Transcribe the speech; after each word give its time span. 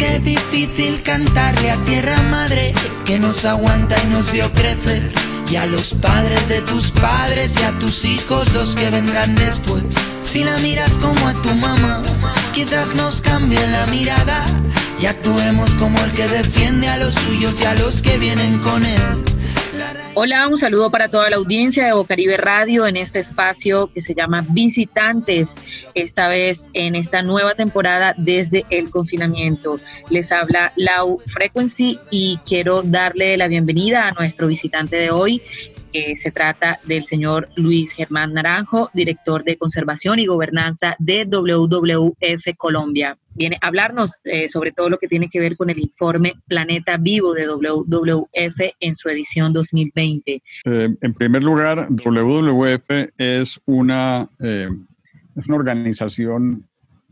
qué 0.00 0.18
difícil 0.18 1.02
cantarle 1.02 1.70
a 1.70 1.76
tierra 1.84 2.16
madre 2.30 2.72
que 3.04 3.18
nos 3.18 3.44
aguanta 3.44 3.94
y 4.02 4.06
nos 4.06 4.32
vio 4.32 4.50
crecer. 4.52 5.12
Y 5.50 5.56
a 5.56 5.66
los 5.66 5.92
padres 5.94 6.48
de 6.48 6.62
tus 6.62 6.90
padres 6.92 7.52
y 7.60 7.62
a 7.64 7.78
tus 7.78 8.06
hijos 8.06 8.50
los 8.54 8.74
que 8.74 8.88
vendrán 8.88 9.34
después. 9.34 9.82
Si 10.24 10.42
la 10.42 10.56
miras 10.58 10.92
como 11.02 11.28
a 11.28 11.34
tu 11.42 11.54
mamá, 11.54 12.02
quizás 12.54 12.94
nos 12.94 13.20
cambie 13.20 13.60
la 13.66 13.86
mirada 13.88 14.40
y 14.98 15.06
actuemos 15.06 15.70
como 15.74 16.00
el 16.00 16.10
que 16.12 16.26
defiende 16.28 16.88
a 16.88 16.96
los 16.96 17.14
suyos 17.14 17.60
y 17.60 17.64
a 17.64 17.74
los 17.74 18.00
que 18.00 18.16
vienen 18.16 18.58
con 18.60 18.86
él. 18.86 19.39
Hola, 20.14 20.48
un 20.48 20.58
saludo 20.58 20.90
para 20.90 21.08
toda 21.08 21.30
la 21.30 21.36
audiencia 21.36 21.86
de 21.86 21.92
Bocaribe 21.92 22.36
Radio 22.36 22.86
en 22.86 22.96
este 22.96 23.18
espacio 23.18 23.90
que 23.92 24.00
se 24.00 24.14
llama 24.14 24.44
Visitantes, 24.50 25.54
esta 25.94 26.28
vez 26.28 26.64
en 26.74 26.94
esta 26.94 27.22
nueva 27.22 27.54
temporada 27.54 28.14
desde 28.16 28.66
el 28.70 28.90
confinamiento. 28.90 29.78
Les 30.10 30.32
habla 30.32 30.72
Lau 30.76 31.18
Frequency 31.26 31.98
y 32.10 32.38
quiero 32.44 32.82
darle 32.82 33.36
la 33.36 33.48
bienvenida 33.48 34.08
a 34.08 34.12
nuestro 34.12 34.48
visitante 34.48 34.96
de 34.96 35.10
hoy, 35.10 35.42
se 36.14 36.30
trata 36.30 36.78
del 36.84 37.04
señor 37.04 37.48
Luis 37.56 37.92
Germán 37.92 38.32
Naranjo, 38.34 38.90
director 38.94 39.44
de 39.44 39.56
conservación 39.56 40.18
y 40.18 40.26
gobernanza 40.26 40.96
de 40.98 41.24
WWF 41.24 42.56
Colombia. 42.56 43.18
Viene 43.34 43.56
a 43.60 43.68
hablarnos 43.68 44.18
eh, 44.24 44.48
sobre 44.48 44.72
todo 44.72 44.90
lo 44.90 44.98
que 44.98 45.08
tiene 45.08 45.28
que 45.30 45.40
ver 45.40 45.56
con 45.56 45.70
el 45.70 45.78
informe 45.78 46.34
Planeta 46.46 46.96
Vivo 46.96 47.32
de 47.32 47.46
WWF 47.46 48.60
en 48.80 48.94
su 48.94 49.08
edición 49.08 49.52
2020. 49.52 50.42
Eh, 50.64 50.88
en 51.00 51.14
primer 51.14 51.42
lugar, 51.44 51.88
WWF 51.90 53.08
es 53.16 53.60
una, 53.66 54.28
eh, 54.40 54.68
es 55.36 55.46
una 55.46 55.56
organización 55.56 56.68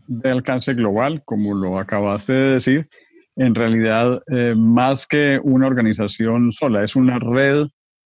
de 0.07 0.31
alcance 0.31 0.75
global, 0.75 1.23
como 1.25 1.55
lo 1.55 1.79
acabaste 1.79 2.33
de 2.33 2.55
decir. 2.55 2.87
En 3.37 3.55
realidad, 3.55 4.21
más 4.57 5.07
que 5.07 5.39
una 5.45 5.69
organización 5.69 6.51
sola, 6.51 6.83
es 6.83 6.97
una 6.97 7.21
red 7.21 7.69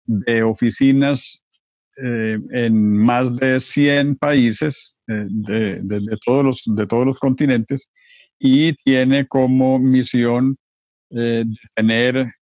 de 0.07 0.43
oficinas 0.43 1.45
eh, 1.97 2.39
en 2.51 2.97
más 2.97 3.37
de 3.37 3.61
100 3.61 4.17
países 4.17 4.97
eh, 5.07 5.27
de, 5.29 6.19
todos 6.25 6.45
los, 6.45 6.63
de 6.67 6.87
todos 6.89 7.07
los 7.07 7.19
continentes 7.21 7.89
y 8.39 8.73
tiene 8.73 9.29
como 9.29 9.79
misión 9.79 10.57
eh, 11.11 11.45
tener 11.75 12.33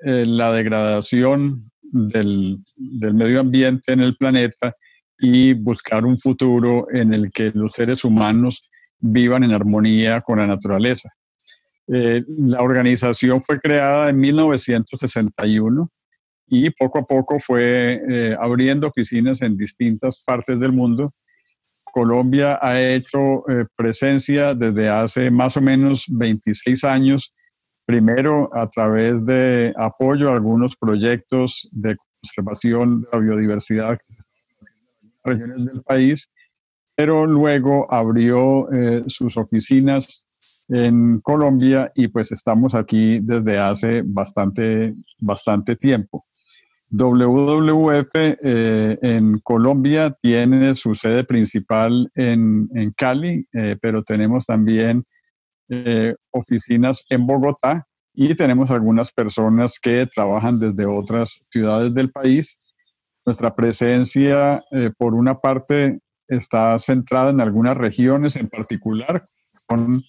la 0.00 0.52
degradación 0.52 1.64
del, 1.82 2.58
del, 2.76 3.14
medio 3.14 3.40
ambiente 3.40 3.92
en 3.92 4.00
el 4.00 4.14
planeta 4.16 4.76
y 5.18 5.54
buscar 5.54 6.04
un 6.04 6.20
futuro 6.20 6.86
en 6.92 7.12
el 7.12 7.32
que 7.32 7.50
los 7.52 7.72
seres 7.72 8.04
humanos 8.04 8.70
vivan 9.00 9.42
en 9.42 9.52
armonía 9.52 10.20
con 10.20 10.38
la 10.38 10.46
naturaleza. 10.46 11.10
la 11.88 12.60
organización 12.60 13.42
fue 13.42 13.58
creada 13.58 14.10
en 14.10 14.20
1961 14.20 15.90
y 16.48 16.70
poco 16.70 17.00
a 17.00 17.06
poco 17.06 17.38
fue 17.38 18.00
eh, 18.08 18.36
abriendo 18.38 18.88
oficinas 18.88 19.42
en 19.42 19.56
distintas 19.56 20.22
partes 20.24 20.60
del 20.60 20.72
mundo. 20.72 21.08
Colombia 21.92 22.58
ha 22.60 22.80
hecho 22.80 23.48
eh, 23.48 23.66
presencia 23.76 24.54
desde 24.54 24.88
hace 24.88 25.30
más 25.30 25.56
o 25.56 25.60
menos 25.60 26.04
26 26.08 26.84
años, 26.84 27.34
primero 27.86 28.48
a 28.54 28.68
través 28.68 29.24
de 29.26 29.72
apoyo 29.76 30.28
a 30.28 30.34
algunos 30.34 30.76
proyectos 30.76 31.68
de 31.82 31.94
conservación 32.20 33.00
de 33.02 33.08
la 33.12 33.18
biodiversidad 33.18 33.98
en 35.24 35.30
regiones 35.32 35.66
del 35.66 35.82
país, 35.82 36.30
pero 36.96 37.26
luego 37.26 37.92
abrió 37.92 38.70
eh, 38.72 39.04
sus 39.06 39.36
oficinas 39.36 40.28
en 40.68 41.20
Colombia 41.22 41.90
y 41.94 42.08
pues 42.08 42.30
estamos 42.32 42.74
aquí 42.74 43.20
desde 43.20 43.58
hace 43.58 44.02
bastante, 44.04 44.94
bastante 45.18 45.76
tiempo. 45.76 46.22
WWF 46.90 48.14
eh, 48.14 48.98
en 49.02 49.38
Colombia 49.40 50.16
tiene 50.22 50.74
su 50.74 50.94
sede 50.94 51.24
principal 51.24 52.10
en, 52.14 52.68
Cali, 52.96 53.44
eh, 53.52 53.76
pero 53.80 54.02
tenemos 54.02 54.46
también 54.46 55.04
eh, 55.68 56.14
oficinas 56.30 57.04
en 57.10 57.26
Bogotá 57.26 57.86
y 58.14 58.34
tenemos 58.34 58.70
algunas 58.70 59.12
personas 59.12 59.78
que 59.78 60.06
trabajan 60.06 60.58
desde 60.58 60.86
otras 60.86 61.28
ciudades 61.50 61.94
del 61.94 62.10
país. 62.10 62.74
Nuestra 63.26 63.54
presencia, 63.54 64.64
por 64.96 65.14
una 65.14 65.38
parte, 65.38 65.98
está 66.26 66.78
centrada 66.78 67.30
en 67.30 67.40
algunas 67.40 67.76
regiones 67.76 68.36
en 68.36 68.48
particular, 68.48 69.20
con 69.66 70.00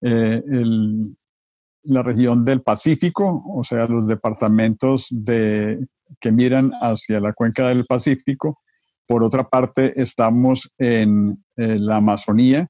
la 0.00 2.02
región 2.02 2.44
del 2.44 2.62
Pacífico, 2.62 3.44
o 3.46 3.64
sea, 3.64 3.86
los 3.86 4.08
departamentos 4.08 5.06
de 5.10 5.78
que 6.20 6.32
miran 6.32 6.72
hacia 6.80 7.20
la 7.20 7.32
cuenca 7.32 7.68
del 7.68 7.84
Pacífico. 7.86 8.60
Por 9.06 9.22
otra 9.22 9.44
parte, 9.44 9.92
estamos 10.00 10.70
en 10.78 11.44
la 11.56 11.96
Amazonía, 11.96 12.66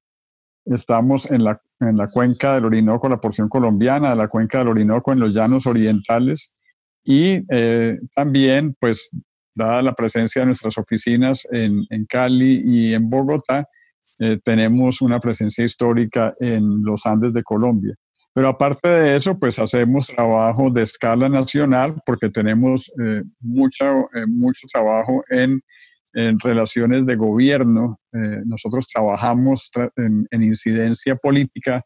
estamos 0.65 1.31
en 1.31 1.45
la, 1.45 1.59
en 1.81 1.97
la 1.97 2.09
cuenca 2.09 2.55
del 2.55 2.65
Orinoco, 2.65 3.09
la 3.09 3.21
porción 3.21 3.49
colombiana, 3.49 4.15
la 4.15 4.29
cuenca 4.29 4.59
del 4.59 4.69
Orinoco 4.69 5.13
en 5.13 5.21
los 5.21 5.35
llanos 5.35 5.67
orientales 5.67 6.57
y 7.05 7.45
eh, 7.51 7.99
también, 8.15 8.75
pues, 8.81 9.11
dada 9.55 9.83
la 9.83 9.93
presencia 9.93 10.41
de 10.43 10.47
nuestras 10.47 10.79
oficinas 10.79 11.47
en, 11.53 11.85
en 11.91 12.07
Cali 12.07 12.63
y 12.65 12.95
en 12.95 13.09
Bogotá, 13.09 13.65
eh, 14.19 14.41
tenemos 14.43 15.03
una 15.03 15.21
presencia 15.21 15.65
histórica 15.65 16.33
en 16.41 16.83
los 16.83 17.05
Andes 17.05 17.33
de 17.33 17.43
Colombia. 17.43 17.95
Pero 18.35 18.49
aparte 18.49 18.89
de 18.89 19.17
eso, 19.17 19.39
pues 19.39 19.61
hacemos 19.61 20.09
trabajo 20.09 20.69
de 20.69 20.83
escala 20.83 21.29
nacional 21.29 21.95
porque 22.05 22.29
tenemos 22.29 22.91
eh, 23.01 23.23
eh, 23.23 24.27
mucho 24.27 24.67
trabajo 24.73 25.25
en, 25.31 25.63
en, 26.15 26.41
relaciones 26.41 27.07
de 27.07 27.15
gobierno. 27.15 28.01
Eh, 28.13 28.43
nosotros 28.45 28.89
trabajamos 28.93 29.71
en, 29.95 30.27
en, 30.33 30.43
incidencia 30.43 31.15
política 31.15 31.81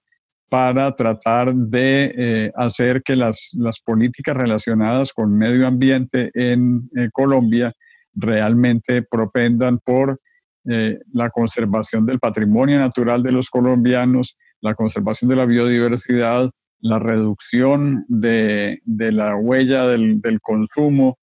para 0.48 0.96
tratar 0.96 1.54
de 1.54 2.50
hacer 2.56 3.02
que 3.02 3.14
las, 3.14 3.50
las, 3.52 3.80
políticas 3.80 4.34
relacionadas 4.34 5.12
con 5.12 5.36
medio 5.36 5.66
ambiente 5.66 6.30
en 6.32 6.88
Colombia 7.12 7.70
realmente 8.14 9.02
propendan 9.02 9.78
por 9.80 10.16
la 10.64 11.28
conservación 11.28 12.06
del 12.06 12.18
patrimonio 12.18 12.78
natural 12.78 13.22
de 13.22 13.32
los 13.32 13.50
colombianos, 13.50 14.38
la 14.60 14.74
conservación 14.74 15.30
de 15.30 15.36
la 15.36 15.46
biodiversidad, 15.46 16.50
la 16.80 16.98
reducción 16.98 18.04
de, 18.08 18.80
la 18.86 19.36
huella 19.36 19.86
del, 19.86 20.20
consumo 20.40 21.18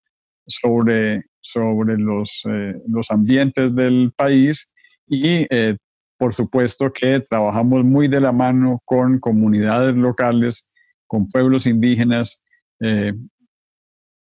sobre, 0.47 1.23
sobre 1.41 1.97
los, 1.97 2.41
eh, 2.49 2.75
los, 2.87 3.09
ambientes 3.11 3.73
del 3.75 4.11
país 4.15 4.73
y 5.07 5.47
eh, 5.49 5.77
por 6.17 6.33
supuesto 6.33 6.91
que 6.91 7.19
trabajamos 7.19 7.83
muy 7.83 8.07
de 8.07 8.21
la 8.21 8.31
mano 8.31 8.81
con 8.85 9.19
comunidades 9.19 9.95
locales, 9.95 10.69
con 11.07 11.27
pueblos 11.27 11.67
indígenas, 11.67 12.41
eh, 12.81 13.13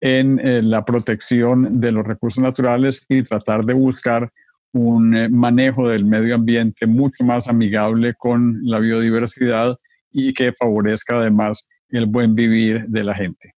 en 0.05 0.69
la 0.69 0.85
protección 0.85 1.81
de 1.81 1.93
los 1.93 2.05
recursos 2.05 2.43
naturales 2.43 3.07
y 3.09 3.23
tratar 3.23 3.65
de 3.65 3.73
buscar 3.73 4.33
un 4.73 5.15
eh, 5.15 5.29
manejo 5.29 5.89
del 5.89 6.05
medio 6.05 6.35
ambiente 6.35 6.87
mucho 6.87 7.25
más 7.25 7.49
amigable 7.49 8.15
con 8.15 8.61
la 8.63 8.79
biodiversidad 8.79 9.77
y 10.11 10.33
que 10.33 10.53
favorezca 10.53 11.19
además 11.19 11.69
el 11.91 12.07
buen 12.07 12.35
vivir 12.35 12.87
de 12.89 13.05
la 13.05 13.15
gente. 13.15 13.55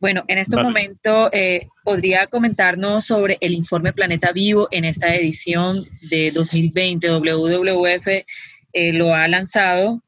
Bueno, 0.00 0.24
en 0.26 0.38
este 0.38 0.56
momento 0.56 1.30
eh, 1.32 1.68
podría 1.84 2.26
comentarnos 2.26 3.04
sobre 3.06 3.38
el 3.40 3.52
informe 3.52 3.92
Planeta 3.92 4.32
Vivo 4.32 4.66
en 4.72 4.84
esta 4.84 5.14
edición 5.14 5.84
de 6.10 6.32
2020. 6.32 7.08
WWF 7.08 8.08
eh, 8.72 8.92
lo 8.94 9.14
ha 9.14 9.28
lanzado 9.28 10.02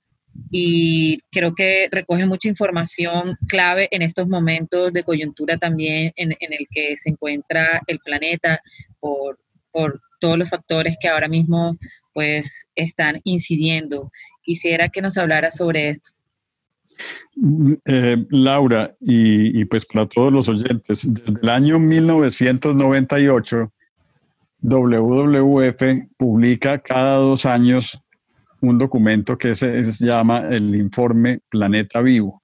y 0.50 1.20
creo 1.30 1.54
que 1.54 1.88
recoge 1.92 2.26
mucha 2.26 2.48
información 2.48 3.36
clave 3.46 3.86
en 3.92 4.02
estos 4.02 4.26
momentos 4.26 4.92
de 4.92 5.04
coyuntura 5.04 5.58
también 5.58 6.12
en, 6.16 6.32
en 6.40 6.52
el 6.52 6.66
que 6.72 6.96
se 6.96 7.10
encuentra 7.10 7.80
el 7.86 8.00
planeta 8.00 8.60
por 8.98 9.38
por 9.74 10.00
todos 10.20 10.38
los 10.38 10.48
factores 10.48 10.96
que 10.98 11.08
ahora 11.08 11.28
mismo 11.28 11.76
pues 12.14 12.68
están 12.76 13.20
incidiendo. 13.24 14.10
Quisiera 14.42 14.88
que 14.88 15.02
nos 15.02 15.18
hablara 15.18 15.50
sobre 15.50 15.90
esto. 15.90 16.12
Mm, 17.34 17.72
eh, 17.84 18.24
Laura, 18.30 18.94
y, 19.00 19.64
pues 19.64 19.84
para 19.86 20.06
todos 20.06 20.32
los 20.32 20.48
oyentes, 20.48 21.12
desde 21.12 21.40
el 21.42 21.48
año 21.48 21.78
1998, 21.80 23.72
WWF 24.60 25.82
publica 26.16 26.78
cada 26.78 27.16
dos 27.16 27.44
años 27.44 28.00
un 28.60 28.78
documento 28.78 29.36
que 29.36 29.54
se 29.54 29.82
llama 29.98 30.46
el 30.48 30.74
informe 30.74 31.40
Planeta 31.50 32.00
Vivo. 32.00 32.40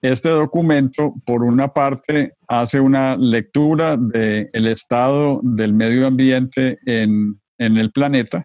Este 0.00 0.28
documento, 0.28 1.14
por 1.26 1.42
una 1.42 1.68
parte, 1.68 2.34
hace 2.48 2.80
una 2.80 3.16
lectura 3.16 3.96
del 3.96 4.66
estado 4.66 5.40
del 5.42 5.74
medio 5.74 6.06
ambiente 6.06 6.78
en, 6.86 7.38
el 7.58 7.90
planeta, 7.92 8.44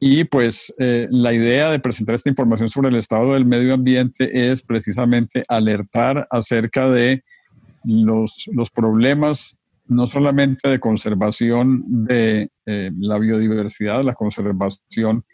Y 0.00 0.24
pues 0.24 0.74
eh, 0.78 1.06
la 1.10 1.32
idea 1.32 1.70
de 1.70 1.78
presentar 1.78 2.16
esta 2.16 2.30
información 2.30 2.68
sobre 2.68 2.88
el 2.88 2.96
estado 2.96 3.34
del 3.34 3.44
medio 3.44 3.74
ambiente 3.74 4.50
es 4.50 4.62
precisamente 4.62 5.44
alertar 5.48 6.26
acerca 6.30 6.88
de 6.88 7.22
los, 7.84 8.48
los 8.52 8.70
problemas 8.70 9.58
no 9.86 10.06
solamente 10.06 10.68
de 10.68 10.80
conservación 10.80 11.82
de 12.06 12.48
eh, 12.66 12.90
la 12.98 13.18
biodiversidad, 13.18 14.02
la 14.02 14.14
conservación 14.14 15.24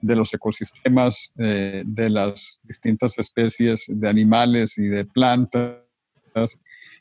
de 0.00 0.16
los 0.16 0.32
ecosistemas, 0.32 1.32
eh, 1.38 1.82
de 1.84 2.10
las 2.10 2.58
distintas 2.64 3.18
especies 3.18 3.84
de 3.88 4.08
animales 4.08 4.78
y 4.78 4.86
de 4.86 5.04
plantas, 5.04 5.76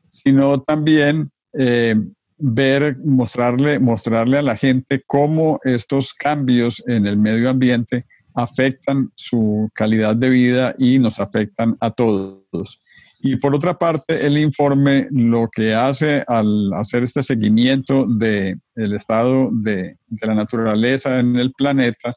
sino 0.09 0.61
también 0.61 1.31
eh, 1.57 1.95
ver, 2.37 2.97
mostrarle, 3.03 3.79
mostrarle 3.79 4.37
a 4.37 4.43
la 4.43 4.57
gente 4.57 5.03
cómo 5.05 5.59
estos 5.63 6.13
cambios 6.13 6.81
en 6.87 7.05
el 7.05 7.17
medio 7.17 7.49
ambiente 7.49 8.03
afectan 8.35 9.11
su 9.15 9.69
calidad 9.73 10.15
de 10.15 10.29
vida 10.29 10.75
y 10.77 10.99
nos 10.99 11.19
afectan 11.19 11.75
a 11.79 11.91
todos. 11.91 12.79
Y 13.21 13.35
por 13.35 13.53
otra 13.53 13.77
parte, 13.77 14.25
el 14.25 14.37
informe 14.37 15.07
lo 15.11 15.49
que 15.53 15.73
hace 15.73 16.23
al 16.27 16.73
hacer 16.73 17.03
este 17.03 17.23
seguimiento 17.23 18.05
del 18.07 18.61
el 18.75 18.93
estado 18.93 19.49
de, 19.51 19.97
de, 20.07 20.27
la 20.27 20.35
naturaleza 20.35 21.19
en 21.19 21.35
el 21.35 21.51
planeta, 21.51 22.15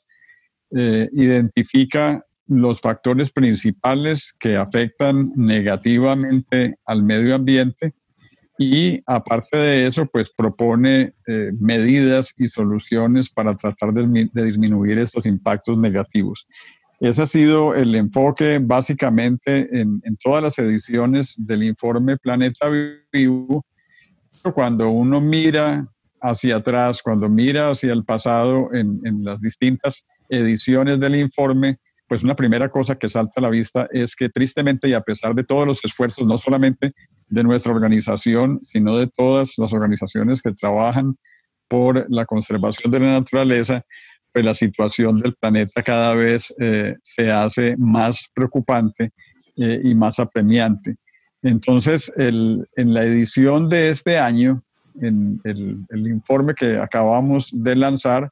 eh, 0.74 1.08
identifica 1.12 2.24
los 2.46 2.80
factores 2.80 3.30
principales 3.30 4.34
que 4.38 4.56
afectan 4.56 5.32
negativamente 5.36 6.74
al 6.84 7.02
medio 7.02 7.34
ambiente 7.34 7.94
y 8.58 9.02
aparte 9.06 9.56
de 9.56 9.86
eso, 9.86 10.06
pues 10.06 10.32
propone 10.36 11.14
eh, 11.26 11.50
medidas 11.58 12.34
y 12.38 12.48
soluciones 12.48 13.30
para 13.30 13.56
tratar 13.56 13.92
de, 13.92 14.28
disminuir 14.44 14.98
estos 14.98 15.26
impactos 15.26 15.78
negativos. 15.78 16.46
Ese 17.00 17.22
ha 17.22 17.26
sido 17.26 17.74
el 17.74 17.94
enfoque 17.96 18.60
básicamente 18.62 19.68
en, 19.80 20.00
todas 20.22 20.44
las 20.44 20.58
ediciones 20.60 21.34
del 21.36 21.64
informe 21.64 22.16
Planeta 22.18 22.70
Vivo. 23.12 23.66
Cuando 24.54 24.88
uno 24.90 25.20
mira 25.20 25.84
hacia 26.20 26.56
atrás, 26.56 27.02
cuando 27.02 27.28
mira 27.28 27.70
hacia 27.70 27.92
el 27.92 28.04
pasado 28.04 28.72
en, 28.72 29.00
las 29.24 29.40
distintas 29.40 30.06
ediciones 30.28 31.00
del 31.00 31.16
informe, 31.16 31.78
pues 32.12 32.22
una 32.22 32.36
primera 32.36 32.68
cosa 32.68 32.96
que 32.96 33.08
salta 33.08 33.32
a 33.36 33.40
la 33.40 33.48
vista 33.48 33.88
es 33.90 34.14
que 34.14 34.28
tristemente 34.28 34.86
y 34.86 34.92
a 34.92 35.00
pesar 35.00 35.34
de 35.34 35.44
todos 35.44 35.66
los 35.66 35.82
esfuerzos, 35.82 36.26
no 36.26 36.36
solamente 36.36 36.92
de 37.30 37.42
nuestra 37.42 37.72
organización, 37.72 38.60
sino 38.70 38.98
de 38.98 39.06
todas 39.06 39.56
las 39.56 39.72
organizaciones 39.72 40.42
que 40.42 40.52
trabajan 40.52 41.16
por 41.68 42.04
la 42.10 42.26
conservación 42.26 42.92
de 42.92 43.00
la 43.00 43.12
naturaleza, 43.12 43.82
pues 44.30 44.44
la 44.44 44.54
situación 44.54 45.20
del 45.20 45.34
planeta 45.36 45.82
cada 45.82 46.14
vez 46.14 46.54
eh, 46.60 46.96
se 47.02 47.30
hace 47.30 47.78
más 47.78 48.28
preocupante 48.34 49.10
eh, 49.56 49.80
y 49.82 49.94
más 49.94 50.20
apremiante. 50.20 50.96
Entonces, 51.40 52.12
en 52.18 52.66
la 52.76 53.04
edición 53.04 53.70
de 53.70 53.88
este 53.88 54.18
año, 54.18 54.62
en 55.00 55.40
el, 55.44 56.06
informe 56.06 56.52
que 56.52 56.76
acabamos 56.76 57.48
de 57.54 57.74
lanzar, 57.74 58.30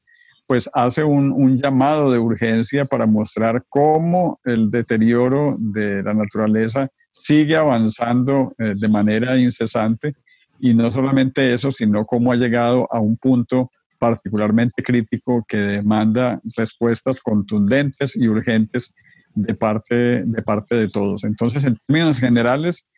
pues 0.50 0.68
hace 0.72 1.04
un, 1.04 1.58
llamado 1.58 2.10
de 2.10 2.18
urgencia 2.18 2.84
para 2.84 3.06
mostrar 3.06 3.64
cómo 3.68 4.40
el 4.42 4.68
deterioro 4.68 5.56
de 5.60 6.02
la 6.02 6.12
naturaleza 6.12 6.88
sigue 7.12 7.54
avanzando 7.54 8.52
eh, 8.58 8.74
de 8.76 8.88
manera 8.88 9.38
incesante 9.38 10.16
y 10.58 10.74
no 10.74 10.90
solamente 10.90 11.54
eso, 11.54 11.70
sino 11.70 12.04
cómo 12.04 12.32
ha 12.32 12.36
llegado 12.36 12.88
a 12.90 12.98
un 12.98 13.16
punto 13.16 13.70
particularmente 14.00 14.82
crítico 14.82 15.44
que 15.46 15.56
demanda 15.56 16.40
respuestas 16.56 17.22
contundentes 17.22 18.16
y 18.16 18.26
urgentes 18.26 18.92
de 19.36 19.54
parte 19.54 20.24
de, 20.24 20.42
parte 20.42 20.74
de 20.74 20.88
todos. 20.88 21.22
Entonces, 21.22 21.64
en 21.64 21.76
términos 21.76 22.18
generales, 22.18 22.90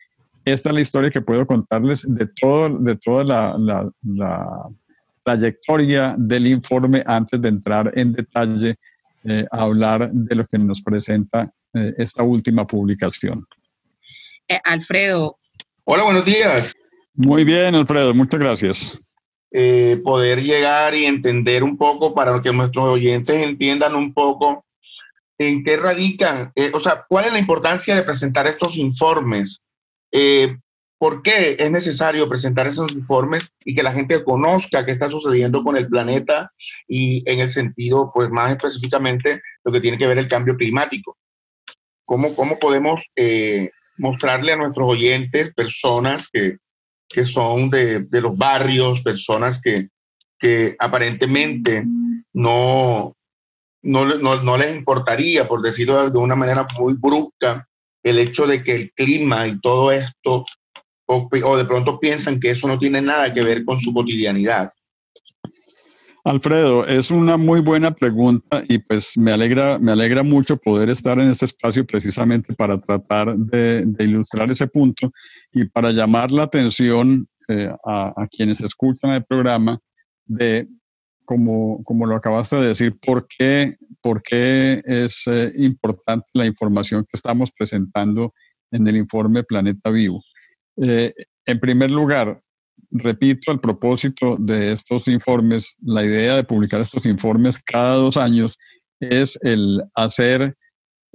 esta 0.43 0.69
es 0.69 0.75
la 0.75 0.81
historia 0.81 1.11
que 1.11 1.21
puedo 1.21 1.45
contarles 1.45 1.99
de, 2.01 2.25
todo, 2.25 2.79
de 2.79 2.95
toda 2.95 3.23
la, 3.23 3.91
la, 4.01 4.67
trayectoria 5.23 6.15
del 6.17 6.47
informe 6.47 7.03
antes 7.05 7.41
de 7.41 7.49
entrar 7.49 7.91
en 7.95 8.13
detalle 8.13 8.75
eh, 9.23 9.45
a 9.51 9.63
hablar 9.63 10.11
de 10.11 10.35
lo 10.35 10.45
que 10.45 10.57
nos 10.57 10.81
presenta 10.81 11.51
eh, 11.73 11.93
esta 11.97 12.23
última 12.23 12.67
publicación. 12.67 13.45
Eh, 14.47 14.59
Alfredo. 14.63 15.37
Hola, 15.85 16.03
buenos 16.03 16.25
días. 16.25 16.73
Muy 17.15 17.43
bien, 17.43 17.75
Alfredo, 17.75 18.13
muchas 18.13 18.39
gracias. 18.39 19.13
Eh, 19.51 20.01
poder 20.03 20.41
llegar 20.41 20.95
y 20.95 21.05
entender 21.05 21.63
un 21.63 21.77
poco 21.77 22.15
para 22.15 22.41
que 22.41 22.51
nuestros 22.51 22.85
oyentes 22.85 23.39
entiendan 23.39 23.95
un 23.95 24.11
poco 24.11 24.65
en 25.37 25.63
qué 25.63 25.77
radican, 25.77 26.51
eh, 26.55 26.71
o 26.73 26.79
sea, 26.79 27.05
cuál 27.07 27.25
es 27.25 27.33
la 27.33 27.39
importancia 27.39 27.95
de 27.95 28.03
presentar 28.03 28.47
estos 28.47 28.77
informes, 28.77 29.61
eh, 30.11 30.57
por 31.03 31.21
qué 31.21 31.57
es 31.59 31.69
necesario 31.69 32.29
presentar 32.29 32.65
esos 32.65 32.89
informes 32.93 33.51
y 33.65 33.75
que 33.75 33.83
la 33.83 33.91
gente 33.91 34.23
conozca 34.23 34.85
qué 34.85 34.93
está 34.93 35.09
sucediendo 35.09 35.61
con 35.61 35.75
el 35.75 35.89
planeta 35.89 36.53
y 36.87 37.29
en 37.29 37.41
el 37.41 37.49
sentido, 37.49 38.09
pues 38.13 38.29
más 38.29 38.53
específicamente, 38.53 39.41
lo 39.65 39.73
que 39.73 39.81
tiene 39.81 39.97
que 39.97 40.07
ver 40.07 40.17
el 40.17 40.29
cambio 40.29 40.55
climático. 40.55 41.17
¿Cómo, 42.05 42.33
cómo 42.33 42.57
podemos 42.57 43.11
mostrarle 43.97 44.53
a 44.53 44.55
nuestros 44.55 44.93
oyentes, 44.93 45.53
personas 45.53 46.29
que, 46.31 46.59
que 47.09 47.25
son 47.25 47.69
de, 47.69 48.03
de 48.03 48.21
los 48.21 48.37
barrios, 48.37 49.01
personas 49.01 49.59
que, 49.61 49.89
que 50.39 50.77
aparentemente 50.79 51.83
no, 52.31 53.13
no, 53.81 54.05
no, 54.05 54.57
les 54.57 54.73
importaría, 54.73 55.49
por 55.49 55.61
decirlo 55.61 56.09
de 56.09 56.17
una 56.17 56.37
manera 56.37 56.65
muy 56.79 56.93
brusca, 56.93 57.67
el 58.03 58.19
hecho 58.19 58.47
de 58.47 58.63
que 58.63 58.71
el 58.71 58.93
clima 58.93 59.47
y 59.47 59.59
todo 59.59 59.91
esto, 59.91 60.45
o, 61.15 61.57
de 61.57 61.65
pronto 61.65 61.99
piensan 61.99 62.39
que 62.39 62.51
eso 62.51 62.67
no 62.67 62.77
tiene 62.77 63.01
nada 63.01 63.33
que 63.33 63.43
ver 63.43 63.65
con 63.65 63.77
su 63.77 63.93
cotidianidad. 63.93 64.71
Alfredo, 66.25 66.87
es 66.87 67.11
una 67.11 67.35
muy 67.35 67.59
buena 67.59 67.93
pregunta 67.93 68.63
y 68.69 68.77
pues 68.77 69.17
me 69.17 69.31
alegra, 69.31 69.77
me 69.77 69.91
alegra 69.91 70.23
mucho 70.23 70.55
poder 70.55 70.89
estar 70.89 71.19
en 71.19 71.29
este 71.29 71.47
espacio 71.47 71.85
precisamente 71.85 72.53
para 72.53 72.79
tratar 72.79 73.35
de, 73.35 73.83
de 73.85 74.03
ilustrar 74.05 74.49
ese 74.49 74.67
punto 74.67 75.11
y 75.51 75.65
para 75.65 75.91
llamar 75.91 76.31
la 76.31 76.43
atención 76.43 77.27
eh, 77.49 77.69
a, 77.85 78.27
quienes 78.31 78.61
escuchan 78.61 79.11
el 79.11 79.25
programa 79.25 79.77
de, 80.25 80.67
como, 81.25 81.83
como 81.83 82.05
lo 82.05 82.15
acabaste 82.15 82.55
de 82.55 82.67
decir, 82.67 82.97
por 83.05 83.27
qué, 83.27 83.75
por 84.01 84.23
qué 84.23 84.81
es 84.85 85.27
eh, 85.27 85.51
importante 85.57 86.25
la 86.35 86.45
información 86.45 87.05
que 87.09 87.17
estamos 87.17 87.51
presentando 87.51 88.29
en 88.71 88.87
el 88.87 88.95
informe 88.95 89.43
Planeta 89.43 89.89
Vivo. 89.89 90.23
Eh, 90.81 91.13
en 91.45 91.59
primer 91.59 91.91
lugar, 91.91 92.39
repito, 92.91 93.51
el 93.51 93.59
propósito 93.59 94.37
de 94.39 94.73
estos 94.73 95.07
informes, 95.07 95.75
la 95.81 96.03
idea 96.03 96.35
de 96.35 96.43
publicar 96.43 96.81
estos 96.81 97.05
informes 97.05 97.61
cada 97.63 97.95
dos 97.95 98.17
años 98.17 98.57
es 98.99 99.37
el 99.43 99.83
hacer 99.95 100.55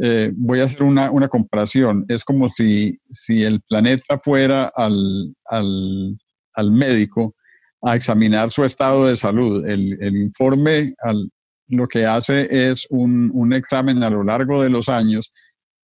eh, 0.01 0.31
voy 0.37 0.61
a 0.61 0.65
hacer 0.65 0.85
una, 0.85 1.11
una, 1.11 1.29
comparación. 1.29 2.05
Es 2.09 2.25
como 2.25 2.49
si, 2.51 3.01
si 3.11 3.43
el 3.43 3.61
planeta 3.63 4.19
fuera 4.19 4.71
al, 4.77 5.35
al, 5.47 6.17
al, 6.55 6.71
médico 6.71 7.35
a 7.83 7.97
examinar 7.97 8.53
su 8.53 8.65
estado 8.65 9.07
de 9.07 9.17
salud. 9.17 9.67
El, 9.67 9.99
el 10.01 10.17
informe 10.17 10.95
al, 11.03 11.31
lo 11.67 11.89
que 11.89 12.07
hace 12.07 12.71
es 12.71 12.87
un, 12.91 13.31
un, 13.35 13.53
examen 13.53 14.03
a 14.05 14.11
lo 14.11 14.23
largo 14.23 14.63
de 14.63 14.71
los 14.71 14.89
años 14.89 15.33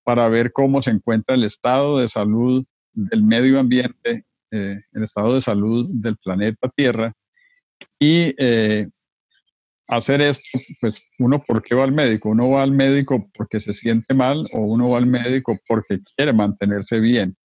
para 0.04 0.28
ver 0.28 0.52
cómo 0.52 0.80
se 0.80 0.92
encuentra 0.92 1.34
el 1.34 1.42
estado 1.42 1.98
de 1.98 2.08
salud 2.08 2.64
del 2.94 3.24
medio 3.24 3.60
ambiente, 3.60 4.24
eh, 4.50 4.78
el 4.92 5.04
estado 5.04 5.34
de 5.34 5.42
salud 5.42 5.88
del 5.92 6.16
planeta 6.16 6.68
Tierra 6.74 7.12
y 7.98 8.34
eh, 8.38 8.88
hacer 9.88 10.20
esto, 10.20 10.58
pues 10.80 10.94
uno, 11.18 11.42
¿por 11.42 11.62
qué 11.62 11.74
va 11.74 11.84
al 11.84 11.92
médico? 11.92 12.30
Uno 12.30 12.50
va 12.50 12.62
al 12.62 12.72
médico 12.72 13.28
porque 13.34 13.60
se 13.60 13.74
siente 13.74 14.14
mal 14.14 14.46
o 14.52 14.60
uno 14.60 14.90
va 14.90 14.98
al 14.98 15.06
médico 15.06 15.58
porque 15.66 16.00
quiere 16.16 16.32
mantenerse 16.32 17.00
bien. 17.00 17.36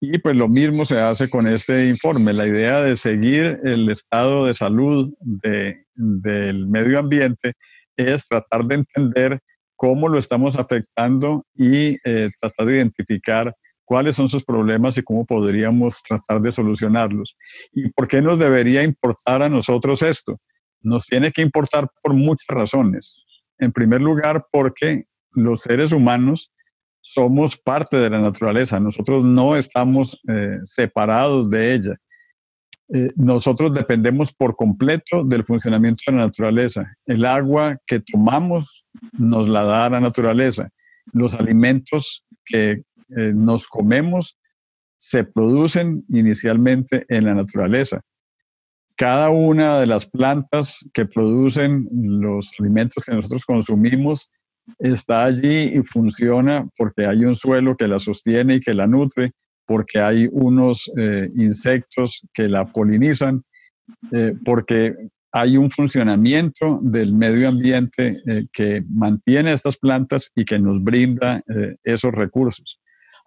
Y 0.00 0.18
pues 0.18 0.36
lo 0.36 0.48
mismo 0.48 0.86
se 0.86 1.00
hace 1.00 1.28
con 1.28 1.46
este 1.48 1.88
informe. 1.88 2.32
La 2.32 2.46
idea 2.46 2.80
de 2.80 2.96
seguir 2.96 3.58
el 3.64 3.90
estado 3.90 4.46
de 4.46 4.54
salud 4.54 5.12
de, 5.20 5.84
del 5.94 6.68
medio 6.68 7.00
ambiente 7.00 7.54
es 7.96 8.28
tratar 8.28 8.64
de 8.66 8.76
entender 8.76 9.40
cómo 9.74 10.08
lo 10.08 10.18
estamos 10.18 10.56
afectando 10.56 11.44
y 11.54 11.96
eh, 12.04 12.30
tratar 12.40 12.66
de 12.66 12.76
identificar 12.76 13.54
cuáles 13.88 14.16
son 14.16 14.28
sus 14.28 14.44
problemas 14.44 14.98
y 14.98 15.02
cómo 15.02 15.24
podríamos 15.24 15.94
tratar 16.06 16.42
de 16.42 16.52
solucionarlos. 16.52 17.36
¿Y 17.72 17.90
por 17.90 18.06
qué 18.06 18.20
nos 18.20 18.38
debería 18.38 18.82
importar 18.82 19.42
a 19.42 19.48
nosotros 19.48 20.02
esto? 20.02 20.38
nos 20.82 21.06
tiene 21.06 21.32
que 21.32 21.42
importar 21.42 21.88
por 22.02 22.14
muchas 22.14 22.46
razones. 22.48 23.24
En 23.58 23.72
primer 23.72 24.00
lugar, 24.00 24.46
porque 24.52 25.04
los 25.32 25.60
seres 25.60 25.92
humanos 25.92 26.52
somos 27.00 27.56
parte 27.56 27.96
de 27.96 28.10
la 28.10 28.20
naturaleza, 28.20 28.78
nosotros 28.80 29.24
no 29.24 29.56
estamos 29.56 30.20
eh, 30.28 30.58
separados 30.64 31.50
de 31.50 31.74
ella. 31.74 31.96
eh, 32.90 33.12
nosotros 33.16 33.72
dependemos 33.72 34.32
por 34.32 34.56
completo 34.56 35.22
del 35.24 35.44
funcionamiento 35.44 36.04
de 36.06 36.12
la 36.12 36.24
naturaleza. 36.26 36.90
El 37.06 37.24
agua 37.26 37.76
que 37.86 38.00
tomamos 38.00 38.92
nos 39.12 39.48
la 39.48 39.64
da 39.64 39.90
la 39.90 40.00
naturaleza. 40.00 40.70
Los 41.12 41.38
alimentos 41.38 42.24
que 42.46 42.82
eh, 43.16 43.32
nos 43.34 43.68
comemos 43.68 44.38
se 44.98 45.24
producen 45.24 46.04
inicialmente 46.08 47.06
en 47.08 47.24
la 47.24 47.34
naturaleza. 47.34 48.02
Cada 48.96 49.30
una 49.30 49.78
de 49.78 49.86
las 49.86 50.06
plantas 50.06 50.84
que 50.92 51.06
producen 51.06 51.86
los 51.92 52.50
alimentos 52.58 53.04
que 53.04 53.14
nosotros 53.14 53.44
consumimos 53.46 54.28
está 54.80 55.24
allí 55.24 55.78
y 55.78 55.82
funciona 55.84 56.68
porque 56.76 57.06
hay 57.06 57.24
un 57.24 57.36
suelo 57.36 57.76
que 57.76 57.86
la 57.86 58.00
sostiene 58.00 58.56
y 58.56 58.60
que 58.60 58.74
la 58.74 58.88
nutre, 58.88 59.30
porque 59.66 60.00
hay 60.00 60.28
unos 60.32 60.90
eh, 60.98 61.30
insectos 61.36 62.26
que 62.34 62.48
la 62.48 62.66
polinizan, 62.66 63.44
eh, 64.12 64.34
porque 64.44 64.96
hay 65.30 65.56
un 65.56 65.70
funcionamiento 65.70 66.80
del 66.82 67.14
medio 67.14 67.50
ambiente 67.50 68.20
que 68.52 68.82
mantiene 68.88 69.52
estas 69.52 69.76
plantas 69.76 70.32
y 70.34 70.44
que 70.44 70.58
nos 70.58 70.82
brinda 70.82 71.42
esos 71.84 72.12
recursos. 72.12 72.80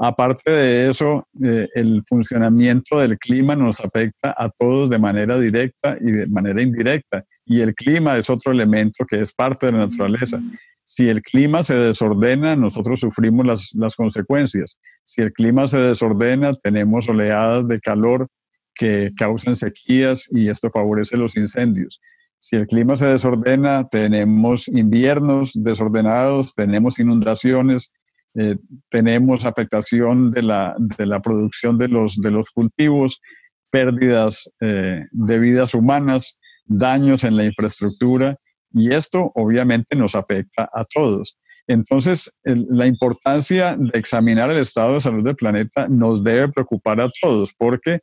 Aparte 0.04 0.50
de 0.50 0.90
eso, 0.90 1.28
el 1.36 2.02
funcionamiento 2.08 2.98
del 2.98 3.20
clima 3.20 3.56
nos 3.56 3.80
afecta 3.80 4.34
a 4.36 4.50
todos 4.50 4.90
de 4.90 4.98
manera 4.98 5.40
directa 5.40 5.96
y 6.02 6.12
de 6.12 6.26
manera 6.26 6.60
indirecta. 6.60 7.24
Y 7.46 7.62
el 7.62 7.76
clima 7.76 8.18
es 8.18 8.28
otro 8.28 8.52
elemento 8.52 9.06
que 9.06 9.22
es 9.22 9.32
parte 9.32 9.68
de 9.68 9.74
la 9.74 9.88
naturaleza. 9.88 10.42
Si 10.86 11.08
el 11.08 11.22
clima 11.22 11.64
se 11.64 11.76
desordena, 11.76 12.56
nosotros 12.56 13.00
sufrimos 13.00 13.46
las, 13.46 13.76
las 13.76 13.96
consecuencias. 13.96 14.80
Si 15.04 15.22
el 15.22 15.34
clima 15.34 15.68
se 15.68 15.78
desordena, 15.78 16.56
tenemos 16.56 17.08
oleadas 17.08 17.68
de 17.68 17.80
calor 17.80 18.28
que 18.74 19.12
causan 19.16 19.60
sequías 19.60 20.28
y 20.32 20.50
esto 20.50 20.72
favorece 20.72 21.16
los 21.16 21.38
incendios. 21.38 22.02
Si 22.40 22.56
el 22.56 22.66
clima 22.66 22.96
se 22.96 23.06
desordena, 23.06 23.88
tenemos 23.88 24.68
inviernos 24.68 25.52
desordenados, 25.54 26.56
tenemos 26.56 26.98
inundaciones, 26.98 27.94
eh, 28.36 28.58
tenemos 28.90 29.46
afectación 29.46 30.32
de 30.32 30.44
la, 30.44 30.76
de 30.78 31.06
la, 31.06 31.22
producción 31.22 31.78
de 31.78 31.90
los, 31.90 32.18
de 32.18 32.32
los 32.32 32.50
cultivos, 32.52 33.22
pérdidas 33.70 34.54
eh, 34.62 35.06
de 35.12 35.40
vidas 35.40 35.74
humanas, 35.74 36.40
daños 36.66 37.24
en 37.24 37.38
la 37.38 37.46
infraestructura 37.46 38.38
y 38.74 38.94
esto 38.94 39.32
obviamente 39.36 39.96
nos 39.96 40.16
afecta 40.16 40.70
a 40.74 40.86
todos. 40.94 41.38
Entonces, 41.68 42.40
la 42.44 42.88
importancia 42.88 43.76
de 43.78 43.98
examinar 43.98 44.50
el 44.50 44.60
estado 44.60 44.96
de 44.96 45.02
salud 45.02 45.24
del 45.24 45.36
planeta 45.36 45.88
nos 45.88 46.24
debe 46.24 46.50
preocupar 46.50 47.00
a 47.00 47.10
todos 47.22 47.54
porque 47.58 48.00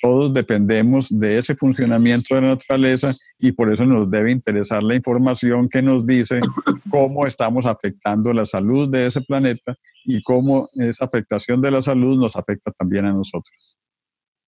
todos 0.00 0.32
dependemos 0.32 1.08
de 1.08 1.38
ese 1.38 1.54
funcionamiento 1.54 2.34
de 2.34 2.42
la 2.42 2.48
naturaleza 2.48 3.14
y 3.38 3.52
por 3.52 3.72
eso 3.72 3.84
nos 3.84 4.10
debe 4.10 4.30
interesar 4.30 4.82
la 4.82 4.94
información 4.94 5.68
que 5.68 5.82
nos 5.82 6.06
dice 6.06 6.40
cómo 6.90 7.26
estamos 7.26 7.66
afectando 7.66 8.32
la 8.32 8.46
salud 8.46 8.90
de 8.90 9.06
ese 9.06 9.20
planeta 9.22 9.74
y 10.04 10.22
cómo 10.22 10.68
esa 10.74 11.06
afectación 11.06 11.60
de 11.60 11.70
la 11.70 11.82
salud 11.82 12.18
nos 12.18 12.36
afecta 12.36 12.70
también 12.72 13.06
a 13.06 13.12
nosotros. 13.12 13.76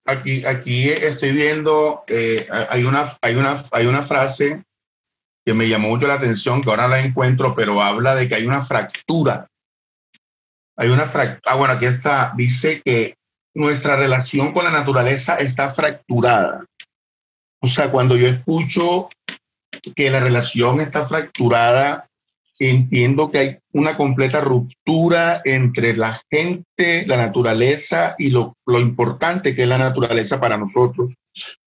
Aquí, 0.05 0.43
aquí 0.45 0.89
estoy 0.89 1.33
viendo, 1.33 2.03
eh, 2.07 2.47
hay, 2.69 2.83
una, 2.83 3.17
hay, 3.21 3.35
una, 3.35 3.63
hay 3.71 3.85
una 3.85 4.03
frase 4.03 4.63
que 5.45 5.53
me 5.53 5.67
llamó 5.67 5.89
mucho 5.89 6.07
la 6.07 6.15
atención, 6.15 6.61
que 6.61 6.69
ahora 6.69 6.87
la 6.87 6.99
encuentro, 6.99 7.53
pero 7.55 7.81
habla 7.81 8.15
de 8.15 8.27
que 8.27 8.35
hay 8.35 8.45
una 8.45 8.61
fractura. 8.61 9.47
Hay 10.77 10.89
una 10.89 11.05
fractura, 11.05 11.41
ah, 11.45 11.55
bueno, 11.55 11.73
aquí 11.73 11.85
está, 11.85 12.33
dice 12.35 12.81
que 12.83 13.18
nuestra 13.53 13.95
relación 13.95 14.53
con 14.53 14.65
la 14.65 14.71
naturaleza 14.71 15.35
está 15.35 15.69
fracturada. 15.71 16.65
O 17.61 17.67
sea, 17.67 17.91
cuando 17.91 18.15
yo 18.15 18.27
escucho 18.27 19.09
que 19.95 20.09
la 20.09 20.19
relación 20.19 20.81
está 20.81 21.07
fracturada, 21.07 22.07
entiendo 22.57 23.31
que 23.31 23.37
hay 23.37 23.57
una 23.73 23.95
completa 23.95 24.41
ruptura 24.41 25.41
entre 25.45 25.95
la 25.95 26.21
gente, 26.29 27.05
la 27.07 27.17
naturaleza 27.17 28.15
y 28.17 28.29
lo, 28.29 28.55
lo 28.65 28.79
importante 28.79 29.55
que 29.55 29.63
es 29.63 29.69
la 29.69 29.77
naturaleza 29.77 30.39
para 30.39 30.57
nosotros. 30.57 31.13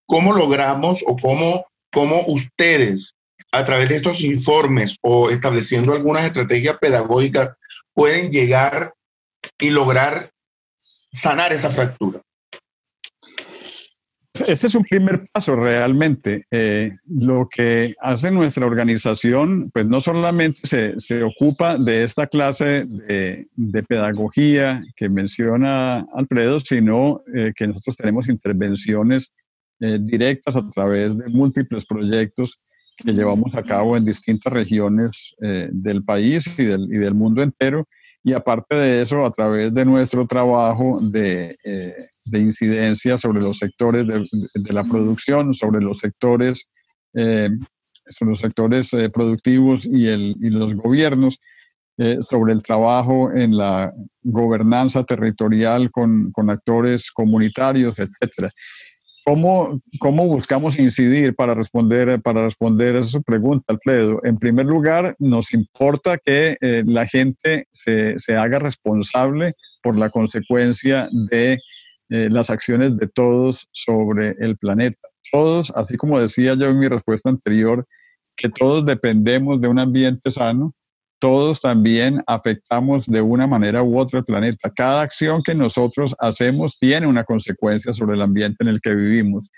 ¿Cómo 0.06 0.32
logramos 0.34 1.02
o 1.06 1.16
cómo, 1.16 1.66
cómo 1.90 2.24
ustedes 2.26 3.14
a 3.52 3.64
través 3.64 3.90
de 3.90 3.96
estos 3.96 4.22
informes 4.22 4.96
o 5.02 5.30
estableciendo 5.30 5.92
algunas 5.92 6.24
estrategias 6.24 6.78
pedagógicas, 6.78 7.54
pueden 7.94 8.32
llegar 8.32 8.94
y 9.58 9.70
lograr 9.70 10.31
sanar 11.12 11.52
esa 11.52 11.70
fractura. 11.70 12.20
Este 14.46 14.66
es 14.66 14.74
un 14.74 14.84
primer 14.84 15.20
paso 15.30 15.54
realmente. 15.56 16.46
Eh, 16.50 16.90
lo 17.06 17.48
que 17.54 17.94
hace 18.00 18.30
nuestra 18.30 18.64
organización, 18.64 19.70
pues 19.74 19.86
no 19.86 20.02
solamente 20.02 20.66
se, 20.66 20.98
se 20.98 21.22
ocupa 21.22 21.76
de 21.76 22.04
esta 22.04 22.26
clase 22.26 22.86
de, 23.08 23.44
de, 23.56 23.82
pedagogía 23.82 24.80
que 24.96 25.10
menciona 25.10 26.06
Alfredo, 26.14 26.60
sino 26.60 27.22
eh, 27.34 27.52
que 27.54 27.66
nosotros 27.66 27.98
tenemos 27.98 28.28
intervenciones 28.30 29.34
eh, 29.80 29.98
directas 30.00 30.56
a 30.56 30.66
través 30.66 31.18
de 31.18 31.28
múltiples 31.28 31.84
proyectos 31.86 32.64
que 32.96 33.12
llevamos 33.12 33.54
a 33.54 33.62
cabo 33.62 33.96
en 33.96 34.04
distintas 34.04 34.52
regiones 34.52 35.34
del 35.38 36.04
país 36.04 36.58
y 36.58 36.64
del, 36.64 36.84
y 36.84 36.98
del, 36.98 37.14
mundo 37.14 37.42
entero. 37.42 37.88
Y 38.24 38.32
aparte 38.34 38.76
de 38.76 39.02
eso, 39.02 39.24
a 39.24 39.30
través 39.30 39.74
de 39.74 39.84
nuestro 39.84 40.26
trabajo 40.26 41.00
de, 41.02 41.54
eh, 41.64 41.94
de 42.26 42.38
incidencia 42.38 43.18
sobre 43.18 43.40
los 43.40 43.58
sectores 43.58 44.06
de, 44.06 44.24
de, 44.54 44.72
la 44.72 44.84
producción, 44.84 45.52
sobre 45.54 45.80
los 45.80 45.98
sectores, 45.98 46.68
eh, 47.14 47.48
sobre 48.06 48.30
los 48.30 48.40
sectores 48.40 48.92
eh, 48.94 49.10
productivos 49.10 49.84
y, 49.84 50.06
el, 50.06 50.36
y, 50.40 50.50
los 50.50 50.74
gobiernos, 50.74 51.38
sobre 52.30 52.54
el 52.54 52.62
trabajo 52.62 53.30
en 53.32 53.56
la 53.56 53.92
gobernanza 54.22 55.04
territorial 55.04 55.90
con, 55.90 56.32
con 56.32 56.50
actores 56.50 57.12
comunitarios, 57.12 57.96
etcétera. 57.98 58.50
¿Cómo, 59.24 59.70
¿Cómo, 60.00 60.26
buscamos 60.26 60.78
incidir 60.78 61.34
para 61.34 61.54
responder, 61.54 62.20
para 62.22 62.44
responder 62.44 62.96
a 62.96 63.00
esa 63.00 63.20
pregunta, 63.20 63.64
Alfredo? 63.68 64.20
En 64.24 64.36
primer 64.36 64.66
lugar, 64.66 65.14
nos 65.20 65.54
importa 65.54 66.18
que 66.18 66.56
eh, 66.60 66.82
la 66.86 67.06
gente 67.06 67.68
se, 67.70 68.18
se, 68.18 68.36
haga 68.36 68.58
responsable 68.58 69.52
por 69.80 69.96
la 69.96 70.10
consecuencia 70.10 71.08
de 71.30 71.58
eh, 72.10 72.28
las 72.30 72.50
acciones 72.50 72.96
de 72.96 73.06
todos 73.06 73.68
sobre 73.72 74.34
el 74.40 74.56
planeta. 74.56 74.98
Todos, 75.30 75.72
así 75.76 75.96
como 75.96 76.18
decía 76.18 76.54
yo 76.54 76.66
en 76.66 76.78
mi 76.78 76.88
respuesta 76.88 77.30
anterior, 77.30 77.86
que 78.36 78.48
todos 78.48 78.84
dependemos 78.84 79.60
de 79.60 79.68
un 79.68 79.78
ambiente 79.78 80.32
sano, 80.32 80.74
todos 81.22 81.60
también 81.60 82.20
afectamos 82.26 83.06
de 83.06 83.20
una 83.20 83.46
manera 83.46 83.80
u 83.84 83.96
otra 83.96 84.18
el 84.18 84.24
planeta. 84.24 84.72
Cada 84.74 85.02
acción 85.02 85.40
que 85.40 85.54
nosotros 85.54 86.16
hacemos 86.18 86.80
tiene 86.80 87.06
una 87.06 87.22
consecuencia 87.22 87.92
sobre 87.92 88.16
el 88.16 88.22
ambiente 88.22 88.64
en 88.64 88.68
el 88.68 88.80
que 88.80 88.92
vivimos. 88.92 89.48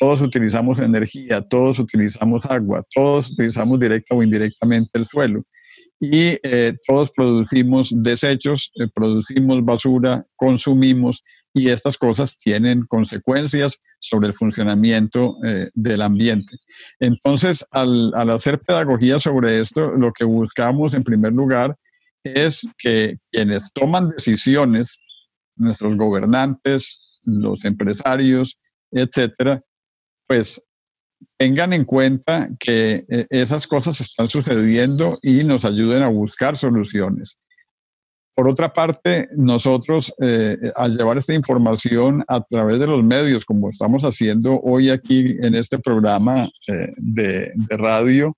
Todos 0.00 0.22
utilizamos 0.22 0.78
energía, 0.78 1.42
todos 1.42 1.78
utilizamos 1.80 2.46
agua, 2.46 2.82
todos 2.94 3.30
utilizamos 3.30 3.78
directa 3.78 4.14
o 4.14 4.22
indirectamente 4.22 4.88
el 4.94 5.04
suelo 5.04 5.42
y 6.04 6.36
eh, 6.42 6.74
todos 6.84 7.12
producimos 7.12 7.94
desechos, 7.94 8.72
eh, 8.74 8.88
producimos 8.92 9.64
basura, 9.64 10.26
consumimos 10.34 11.22
y 11.54 11.68
estas 11.68 11.96
cosas 11.96 12.36
tienen 12.38 12.84
consecuencias 12.86 13.78
sobre 14.00 14.26
el 14.26 14.34
funcionamiento 14.34 15.36
eh, 15.46 15.70
del 15.74 16.02
ambiente. 16.02 16.56
Entonces, 16.98 17.64
al, 17.70 18.12
al, 18.16 18.30
hacer 18.30 18.58
pedagogía 18.58 19.20
sobre 19.20 19.60
esto, 19.60 19.92
lo 19.92 20.12
que 20.12 20.24
buscamos 20.24 20.92
en 20.92 21.04
primer 21.04 21.34
lugar 21.34 21.76
es 22.24 22.66
que 22.78 23.18
quienes 23.30 23.72
toman 23.72 24.08
decisiones, 24.08 24.88
nuestros 25.54 25.96
gobernantes, 25.96 27.00
los 27.22 27.64
empresarios, 27.64 28.58
etcétera, 28.90 29.62
pues 30.26 30.60
tengan 31.38 31.72
en 31.72 31.84
cuenta 31.84 32.48
que 32.58 33.04
eh, 33.08 33.26
esas 33.30 33.66
cosas 33.66 34.00
están 34.00 34.28
sucediendo 34.28 35.18
y 35.22 35.44
nos 35.44 35.64
ayuden 35.64 36.02
a 36.02 36.08
buscar 36.08 36.58
soluciones. 36.58 37.36
Por 38.34 38.48
otra 38.48 38.72
parte, 38.72 39.28
nosotros 39.36 40.14
eh, 40.22 40.56
al 40.76 40.96
llevar 40.96 41.18
esta 41.18 41.34
información 41.34 42.24
a 42.28 42.40
través 42.40 42.78
de 42.78 42.86
los 42.86 43.04
medios, 43.04 43.44
como 43.44 43.68
estamos 43.68 44.04
haciendo 44.04 44.58
hoy 44.62 44.88
aquí 44.88 45.36
en 45.40 45.54
este 45.54 45.78
programa 45.78 46.48
eh, 46.68 46.92
de, 46.96 47.52
de, 47.54 47.76
radio, 47.76 48.34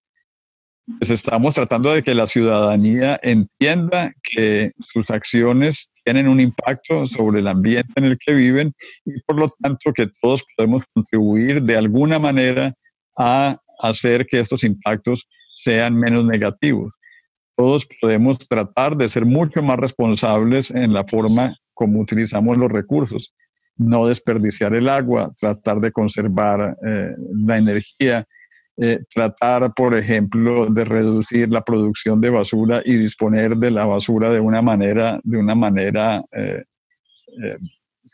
pues 0.86 1.10
estamos 1.10 1.54
tratando 1.54 1.92
de 1.92 2.02
que 2.02 2.14
la 2.14 2.26
ciudadanía 2.26 3.18
entienda 3.22 4.12
que 4.22 4.72
sus 4.92 5.08
acciones 5.08 5.90
tienen 6.04 6.28
un 6.28 6.40
impacto 6.40 7.06
sobre 7.06 7.40
el 7.40 7.48
ambiente 7.48 7.92
en 7.96 8.04
el 8.04 8.18
que 8.18 8.34
viven 8.34 8.72
y 9.04 9.20
por 9.22 9.38
lo 9.38 9.48
tanto 9.60 9.92
que 9.92 10.08
todos 10.20 10.44
podemos 10.56 10.84
contribuir 10.92 11.62
de 11.62 11.76
alguna 11.76 12.18
manera 12.18 12.74
a 13.16 13.56
hacer 13.80 14.26
que 14.26 14.40
estos 14.40 14.64
impactos 14.64 15.26
sean 15.64 15.98
menos 15.98 16.24
negativos 16.26 16.92
todos 17.56 17.86
podemos 18.00 18.38
tratar 18.48 18.96
de 18.96 19.08
ser 19.10 19.24
mucho 19.24 19.62
más 19.62 19.78
responsables 19.78 20.70
en 20.70 20.92
la 20.92 21.04
forma 21.04 21.56
como 21.72 22.00
utilizamos 22.00 22.56
los 22.56 22.70
recursos. 22.70 23.34
no 23.76 24.06
desperdiciar 24.06 24.72
el 24.72 24.88
agua, 24.88 25.32
tratar 25.40 25.80
de 25.80 25.90
conservar 25.90 26.76
eh, 26.86 27.10
la 27.44 27.58
energía, 27.58 28.24
eh, 28.76 28.98
tratar, 29.14 29.72
por 29.74 29.94
ejemplo, 29.94 30.66
de 30.66 30.84
reducir 30.84 31.48
la 31.48 31.64
producción 31.64 32.20
de 32.20 32.30
basura 32.30 32.82
y 32.84 32.96
disponer 32.96 33.56
de 33.56 33.70
la 33.70 33.84
basura 33.84 34.30
de 34.30 34.40
una 34.40 34.62
manera, 34.62 35.20
de 35.22 35.38
una 35.38 35.54
manera 35.54 36.22
eh, 36.32 36.62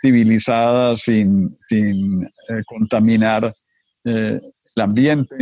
civilizada, 0.03 0.97
sin, 0.97 1.51
sin 1.69 2.27
contaminar 2.67 3.45
el 4.05 4.83
ambiente. 4.83 5.37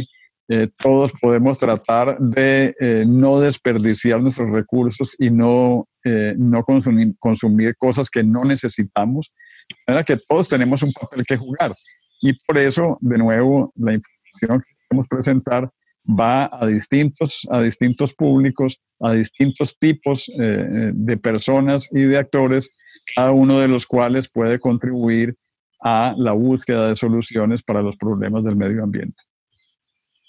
todos 0.82 1.12
podemos 1.20 1.58
tratar 1.58 2.18
de 2.18 2.74
no 3.06 3.38
desperdiciar 3.38 4.20
nuestros 4.20 4.50
recursos 4.50 5.14
y 5.20 5.30
no, 5.30 5.86
no 6.36 6.64
consumir, 6.64 7.14
consumir 7.20 7.76
cosas 7.76 8.10
que 8.10 8.24
no 8.24 8.44
necesitamos 8.44 9.30
manera 9.86 10.04
que 10.04 10.16
todos 10.28 10.48
tenemos 10.48 10.82
un 10.82 10.92
papel 10.92 11.24
que 11.26 11.36
jugar. 11.36 11.72
Y 12.22 12.32
por 12.44 12.58
eso, 12.58 12.98
de 13.00 13.18
nuevo, 13.18 13.72
la 13.76 13.94
información 13.94 14.62
queremos 14.88 15.08
presentar 15.08 15.70
va 16.08 16.48
a 16.50 16.66
distintos, 16.66 17.46
a 17.50 17.60
distintos 17.60 18.14
públicos, 18.14 18.80
a 19.00 19.12
distintos 19.12 19.78
tipos 19.78 20.28
eh, 20.40 20.90
de 20.94 21.16
personas 21.16 21.94
y 21.94 22.00
de 22.00 22.18
actores, 22.18 22.78
cada 23.14 23.32
uno 23.32 23.60
de 23.60 23.68
los 23.68 23.86
cuales 23.86 24.32
puede 24.32 24.58
contribuir 24.58 25.36
a 25.82 26.14
la 26.16 26.32
búsqueda 26.32 26.88
de 26.88 26.96
soluciones 26.96 27.62
para 27.62 27.82
los 27.82 27.96
problemas 27.96 28.44
del 28.44 28.56
medio 28.56 28.82
ambiente. 28.82 29.22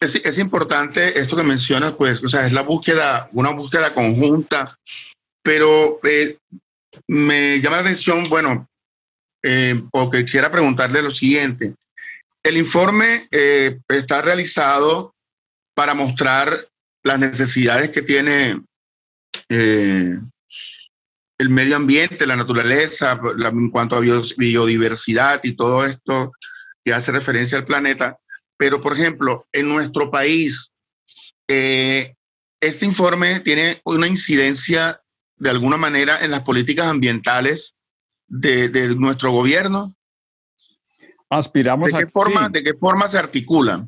Es, 0.01 0.15
es, 0.15 0.37
importante 0.37 1.19
esto 1.19 1.35
que 1.35 1.43
mencionas, 1.43 1.93
pues, 1.93 2.23
o 2.23 2.27
sea, 2.27 2.47
es 2.47 2.53
la 2.53 2.61
búsqueda, 2.61 3.29
una 3.33 3.51
búsqueda 3.51 3.93
conjunta, 3.93 4.77
pero 5.41 5.99
eh, 6.03 6.37
me 7.07 7.59
llama 7.59 7.77
la 7.77 7.81
atención, 7.81 8.29
bueno, 8.29 8.69
eh, 9.43 9.81
porque 9.91 10.23
quisiera 10.23 10.51
preguntarle 10.51 11.01
lo 11.01 11.11
siguiente. 11.11 11.73
El 12.43 12.57
informe 12.57 13.27
eh, 13.31 13.79
está 13.87 14.21
realizado 14.21 15.15
para 15.75 15.93
mostrar 15.93 16.67
las 17.03 17.19
necesidades 17.19 17.89
que 17.89 18.01
tiene 18.01 18.61
eh, 19.49 20.19
el 21.37 21.49
medio 21.49 21.75
ambiente, 21.75 22.27
la 22.27 22.35
naturaleza, 22.35 23.19
en 23.21 23.69
cuanto 23.69 23.95
a 23.95 24.01
biodiversidad 24.01 25.41
y 25.43 25.55
todo 25.55 25.85
esto 25.85 26.31
que 26.83 26.93
hace 26.93 27.11
referencia 27.11 27.57
al 27.57 27.65
planeta. 27.65 28.17
Pero, 28.57 28.81
por 28.81 28.93
ejemplo, 28.93 29.47
en 29.53 29.69
nuestro 29.69 30.11
país, 30.11 30.71
este 31.47 32.85
informe 32.85 33.39
tiene 33.39 33.81
una 33.85 34.07
incidencia 34.07 35.01
de 35.39 35.49
alguna 35.49 35.77
manera 35.77 36.23
en 36.23 36.31
las 36.31 36.41
políticas 36.41 36.87
ambientales 36.87 37.73
de, 38.27 38.95
nuestro 38.95 39.31
gobierno? 39.31 39.95
Aspiramos 41.29 41.91
¿De 41.91 41.99
qué, 41.99 42.07
forma, 42.07 42.49
¿De 42.49 42.63
qué 42.63 42.73
forma 42.73 43.07
se 43.07 43.17
articula? 43.17 43.87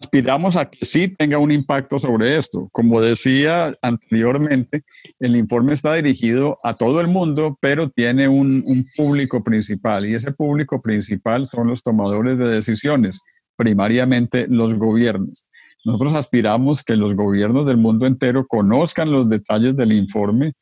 Aspiramos 0.00 0.56
a 0.56 0.70
que 0.70 0.84
sí 0.84 1.08
tenga 1.08 1.38
un 1.38 1.50
impacto 1.50 1.98
sobre 1.98 2.38
esto. 2.38 2.68
Como 2.70 3.00
decía 3.00 3.76
anteriormente, 3.82 4.82
el 5.18 5.34
informe 5.34 5.74
está 5.74 5.94
dirigido 5.94 6.58
a 6.62 6.76
todo 6.76 7.00
el 7.00 7.08
mundo, 7.08 7.58
pero 7.60 7.90
tiene 7.90 8.28
un, 8.28 8.62
un 8.66 8.84
público 8.96 9.42
principal 9.42 10.06
y 10.06 10.14
ese 10.14 10.30
público 10.30 10.80
principal 10.80 11.48
son 11.52 11.68
los 11.68 11.82
tomadores 11.82 12.38
de 12.38 12.46
decisiones, 12.46 13.20
primariamente 13.56 14.46
los 14.48 14.74
gobiernos. 14.74 15.50
Nosotros 15.84 16.14
aspiramos 16.14 16.84
que 16.84 16.96
los 16.96 17.14
gobiernos 17.16 17.66
del 17.66 17.78
mundo 17.78 18.06
entero 18.06 18.46
conozcan 18.46 19.10
los 19.10 19.28
detalles 19.28 19.76
del 19.76 19.92
informe 19.92 20.54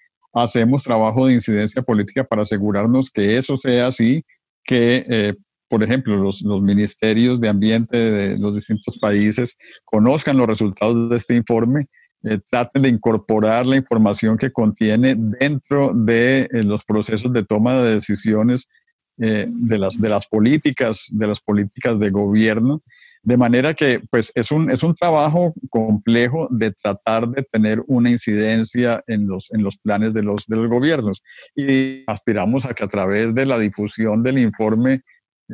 hacemos 0.42 0.82
trabajo 0.82 1.26
de 1.26 1.34
incidencia 1.34 1.82
política 1.82 2.24
para 2.24 2.42
asegurarnos 2.42 3.10
que 3.10 3.38
eso 3.38 3.56
sea 3.56 3.86
así, 3.86 4.24
que, 4.64 5.04
eh, 5.08 5.32
por 5.68 5.82
ejemplo, 5.82 6.16
los, 6.16 6.42
ministerios 6.62 7.40
de 7.40 7.48
ambiente 7.48 7.96
de 7.96 8.38
los 8.38 8.54
distintos 8.54 8.98
países 8.98 9.56
conozcan 9.84 10.36
los 10.36 10.46
resultados 10.46 11.10
de 11.10 11.16
este 11.16 11.36
informe, 11.36 11.86
eh, 12.24 12.38
traten 12.48 12.82
de 12.82 12.88
incorporar 12.88 13.66
la 13.66 13.76
información 13.76 14.36
que 14.36 14.52
contiene 14.52 15.14
dentro 15.40 15.92
de 15.94 16.48
eh, 16.52 16.62
los 16.64 16.84
procesos 16.84 17.32
de 17.32 17.44
toma 17.44 17.82
de 17.82 17.94
decisiones 17.94 18.66
de, 19.18 19.78
las, 19.78 19.98
de 19.98 20.10
las 20.10 20.26
políticas, 20.26 21.06
de 21.10 21.26
las 21.26 21.40
políticas 21.40 21.98
de 21.98 22.10
gobierno 22.10 22.82
de 23.26 23.36
manera 23.36 23.74
que 23.74 24.00
pues, 24.08 24.30
es, 24.36 24.52
un, 24.52 24.70
es 24.70 24.84
un 24.84 24.94
trabajo 24.94 25.52
complejo 25.68 26.46
de 26.48 26.70
tratar 26.70 27.28
de 27.28 27.42
tener 27.42 27.82
una 27.88 28.08
incidencia 28.08 29.02
en 29.08 29.26
los, 29.26 29.48
en 29.50 29.64
los 29.64 29.76
planes 29.78 30.14
de 30.14 30.22
los, 30.22 30.46
de 30.46 30.54
los 30.54 30.70
gobiernos. 30.70 31.24
Y 31.56 32.04
aspiramos 32.06 32.64
a 32.64 32.72
que 32.72 32.84
a 32.84 32.88
través 32.88 33.34
de 33.34 33.44
la 33.44 33.58
difusión 33.58 34.22
del 34.22 34.38
informe, 34.38 35.02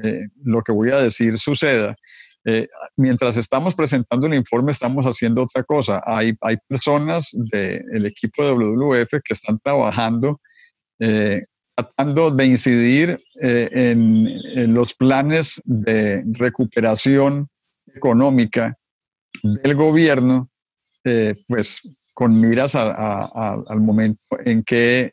eh, 0.03 0.29
lo 0.45 0.63
que 0.63 0.73
voy 0.73 0.91
a 0.91 1.03
decir 1.03 1.39
suceda. 1.39 1.95
Eh, 2.45 2.67
mientras 2.97 3.37
estamos 3.37 3.75
presentando 3.75 4.27
el 4.27 4.35
informe, 4.35 4.73
estamos 4.73 5.07
haciendo 5.07 5.43
otra 5.43 5.63
cosa. 5.63 6.03
Hay, 6.07 6.33
hay 6.41 6.57
personas 6.67 7.31
del 7.33 8.07
equipo 8.07 8.45
de 8.45 8.53
WWF 8.53 9.11
que 9.25 9.35
están 9.35 9.59
trabajando 9.61 10.41
eh, 10.99 11.41
tratando 11.75 12.31
de 12.31 12.47
incidir 12.47 13.19
en, 13.41 14.75
los 14.75 14.93
planes 14.93 15.61
de 15.65 16.23
recuperación 16.39 17.49
económica 17.97 18.77
del 19.43 19.75
gobierno, 19.75 20.51
pues 21.49 22.11
con 22.13 22.39
miras 22.39 22.75
al 22.75 23.81
momento 23.81 24.21
en 24.45 24.63
que, 24.65 25.11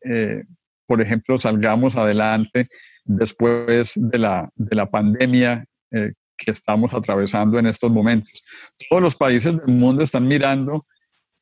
por 0.85 1.01
ejemplo, 1.01 1.39
salgamos 1.39 1.95
adelante 1.95 2.67
después 3.09 3.93
de 3.95 4.19
la, 4.19 4.49
de 4.55 4.75
la 4.75 4.89
pandemia 4.89 5.65
eh, 5.91 6.11
que 6.37 6.51
estamos 6.51 6.93
atravesando 6.93 7.57
en 7.57 7.65
estos 7.65 7.91
momentos. 7.91 8.43
Todos 8.89 9.01
los 9.01 9.15
países 9.15 9.57
del 9.57 9.75
mundo 9.75 10.03
están 10.03 10.27
mirando 10.27 10.81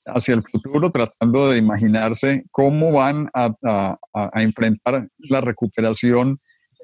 hacia 0.05 0.35
el 0.35 0.43
futuro, 0.43 0.89
tratando 0.89 1.49
de 1.49 1.57
imaginarse 1.57 2.43
cómo 2.51 2.93
van 2.93 3.29
a, 3.33 3.53
a, 3.63 4.41
enfrentar 4.41 5.09
la 5.29 5.41
recuperación 5.41 6.37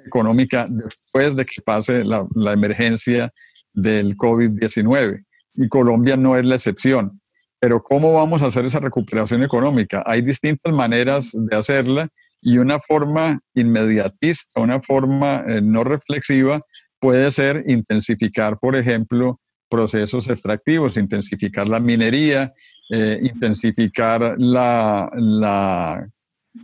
económica 0.05 0.67
después 0.69 1.37
de 1.37 1.45
que 1.45 1.61
pase 1.65 2.03
la, 2.03 2.27
la 2.35 2.51
emergencia 2.51 3.31
del 3.73 4.17
COVID-19 4.17 5.23
y 5.55 5.69
Colombia 5.69 6.17
no 6.17 6.37
es 6.37 6.45
la 6.45 6.55
excepción. 6.55 7.21
Pero 7.59 7.81
¿cómo 7.81 8.11
vamos 8.11 8.43
a 8.43 8.47
hacer 8.47 8.65
esa 8.65 8.81
recuperación 8.81 9.43
económica? 9.43 10.03
Hay 10.05 10.21
distintas 10.21 10.73
maneras 10.73 11.31
de 11.33 11.55
hacerla 11.55 12.09
y 12.43 12.57
una 12.57 12.77
forma 12.79 13.39
inmediatista, 13.55 14.61
una 14.61 14.79
forma 14.79 15.43
eh, 15.47 15.61
no 15.61 15.83
reflexiva 15.83 16.59
puede 16.99 17.31
ser 17.31 17.63
intensificar, 17.67 18.59
por 18.59 18.75
ejemplo, 18.75 19.39
procesos 19.69 20.29
extractivos, 20.29 20.97
intensificar 20.97 21.67
la 21.67 21.79
minería, 21.79 22.53
eh, 22.89 23.19
intensificar 23.23 24.35
la, 24.37 26.05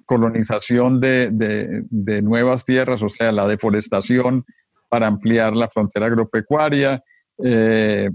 colonización 0.05 0.99
de, 0.99 2.21
nuevas 2.21 2.65
tierras, 2.65 3.01
o 3.01 3.09
sea, 3.09 3.31
la 3.31 3.47
deforestación 3.47 4.45
para 4.87 5.07
ampliar 5.07 5.55
la 5.55 5.67
frontera 5.67 6.05
agropecuaria, 6.05 7.01
eh, 7.43 8.09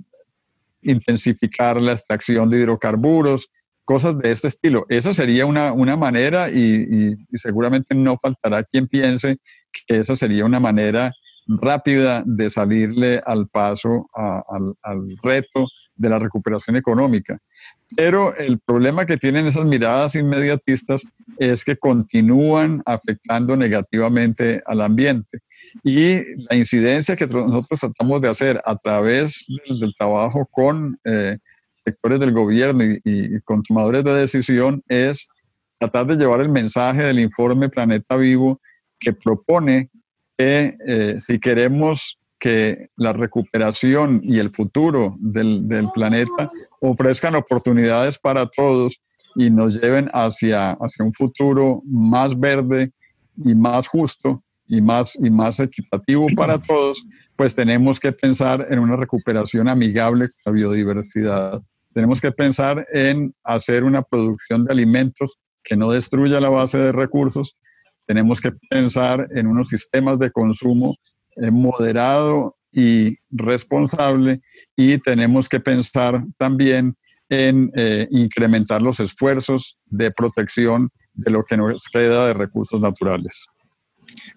intensificar 0.82 1.80
la 1.80 1.92
extracción 1.94 2.48
de 2.48 2.58
hidrocarburos, 2.60 3.50
cosas 3.84 4.18
de 4.18 4.30
este 4.32 4.48
estilo. 4.48 4.84
Esa 4.88 5.14
sería 5.14 5.46
una, 5.46 5.72
una 5.72 5.96
manera 5.96 6.50
y, 6.50 7.16
seguramente 7.42 7.94
no 7.94 8.16
faltará 8.20 8.64
quien 8.64 8.88
piense 8.88 9.36
que 9.72 9.98
esa 9.98 10.14
sería 10.16 10.44
una 10.44 10.60
manera 10.60 11.12
rápida 11.46 12.22
de 12.24 12.48
salirle 12.48 13.20
al 13.26 13.48
paso 13.48 14.08
al, 14.14 14.74
al 14.82 15.00
reto 15.22 15.66
de 15.96 16.08
la 16.08 16.18
recuperación 16.18 16.76
económica. 16.76 17.38
Pero 17.96 18.34
el 18.36 18.58
problema 18.58 19.06
que 19.06 19.16
tienen 19.16 19.46
esas 19.46 19.64
miradas 19.64 20.14
inmediatistas 20.14 21.00
es 21.38 21.64
que 21.64 21.76
continúan 21.76 22.82
afectando 22.86 23.56
negativamente 23.56 24.62
al 24.66 24.80
ambiente. 24.80 25.38
Y 25.82 26.20
la 26.50 26.56
incidencia 26.56 27.16
que 27.16 27.26
nosotros 27.26 27.80
tratamos 27.80 28.20
de 28.20 28.28
hacer 28.28 28.60
a 28.64 28.76
través 28.76 29.46
del, 29.68 29.94
trabajo 29.96 30.46
con 30.50 30.98
eh, 31.04 31.38
sectores 31.84 32.20
del 32.20 32.32
gobierno 32.32 32.84
y, 32.84 33.40
con 33.42 33.62
tomadores 33.62 34.04
de 34.04 34.12
decisión 34.14 34.82
es 34.88 35.28
tratar 35.78 36.06
de 36.06 36.16
llevar 36.16 36.40
el 36.40 36.48
mensaje 36.48 37.02
del 37.02 37.20
informe 37.20 37.68
Planeta 37.68 38.16
Vivo 38.16 38.60
que 38.98 39.12
propone 39.12 39.90
que 40.36 40.76
eh, 40.86 41.20
si 41.26 41.38
queremos 41.38 42.18
que 42.38 42.88
la 42.96 43.12
recuperación 43.12 44.20
y 44.22 44.38
el 44.38 44.50
futuro 44.50 45.16
del, 45.18 45.68
del, 45.68 45.88
planeta 45.94 46.50
ofrezcan 46.80 47.36
oportunidades 47.36 48.18
para 48.18 48.46
todos 48.46 49.00
y 49.36 49.50
nos 49.50 49.80
lleven 49.80 50.10
hacia, 50.12 50.72
hacia 50.72 51.04
un 51.04 51.14
futuro 51.14 51.82
más 51.86 52.38
verde 52.38 52.90
y 53.44 53.54
más 53.54 53.88
justo 53.88 54.38
y 54.66 54.80
más, 54.80 55.16
y 55.16 55.30
más 55.30 55.60
equitativo 55.60 56.26
para 56.36 56.60
todos, 56.60 57.06
pues 57.36 57.54
tenemos 57.54 58.00
que 58.00 58.12
pensar 58.12 58.66
en 58.70 58.78
una 58.78 58.96
recuperación 58.96 59.68
amigable 59.68 60.26
con 60.28 60.52
la 60.52 60.52
biodiversidad. 60.52 61.62
Tenemos 61.94 62.20
que 62.20 62.32
pensar 62.32 62.84
en 62.92 63.32
hacer 63.44 63.84
una 63.84 64.02
producción 64.02 64.64
de 64.64 64.72
alimentos 64.72 65.38
que 65.62 65.76
no 65.76 65.90
destruya 65.90 66.40
la 66.40 66.50
base 66.50 66.76
de 66.76 66.92
recursos, 66.92 67.56
tenemos 68.06 68.40
que 68.40 68.52
pensar 68.68 69.28
en 69.34 69.46
unos 69.46 69.68
sistemas 69.68 70.18
de 70.18 70.30
consumo 70.30 70.94
eh, 71.36 71.50
moderado 71.50 72.56
y 72.72 73.16
responsable 73.30 74.40
y 74.76 74.98
tenemos 74.98 75.48
que 75.48 75.60
pensar 75.60 76.22
también 76.36 76.96
en 77.30 77.70
eh, 77.74 78.06
incrementar 78.10 78.82
los 78.82 79.00
esfuerzos 79.00 79.78
de 79.86 80.10
protección 80.10 80.88
de 81.14 81.30
lo 81.30 81.44
que 81.44 81.56
nos 81.56 81.80
queda 81.92 82.26
de 82.26 82.34
recursos 82.34 82.80
naturales. 82.80 83.46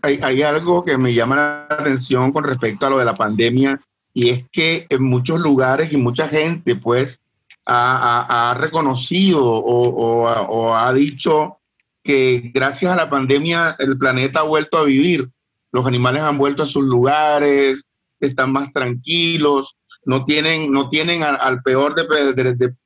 Hay, 0.02 0.20
hay, 0.22 0.42
algo 0.44 0.86
que 0.86 0.98
me 0.98 1.14
llama 1.14 1.36
la 1.36 1.68
atención 1.70 2.32
con 2.32 2.44
respecto 2.44 2.86
a 2.86 2.90
lo 2.90 3.00
de 3.00 3.06
la 3.06 3.18
pandemia 3.18 3.82
y 4.14 4.30
es 4.30 4.46
que 4.52 4.86
en 4.90 5.04
muchos 5.04 5.40
lugares 5.40 5.92
y 5.92 5.98
mucha 5.98 6.28
gente 6.28 6.76
pues 6.76 7.20
ha, 7.68 8.56
reconocido 8.58 9.44
o, 9.44 10.76
ha 10.76 10.94
dicho 10.94 11.60
que 12.04 12.52
gracias 12.54 12.94
a 12.94 12.96
la 12.96 13.10
pandemia 13.10 13.76
el 13.80 13.98
planeta 13.98 14.42
ha 14.42 14.44
vuelto 14.44 14.78
a 14.78 14.86
vivir. 14.86 15.30
Los 15.72 15.86
animales 15.86 16.22
han 16.22 16.38
vuelto 16.38 16.64
a 16.64 16.68
sus 16.68 16.86
lugares, 16.86 17.84
están 18.20 18.52
más 18.52 18.72
tranquilos, 18.72 19.76
no 20.06 20.24
tienen, 20.24 20.72
no 20.72 20.90
tienen 20.90 21.24
al, 21.24 21.62
peor 21.62 21.94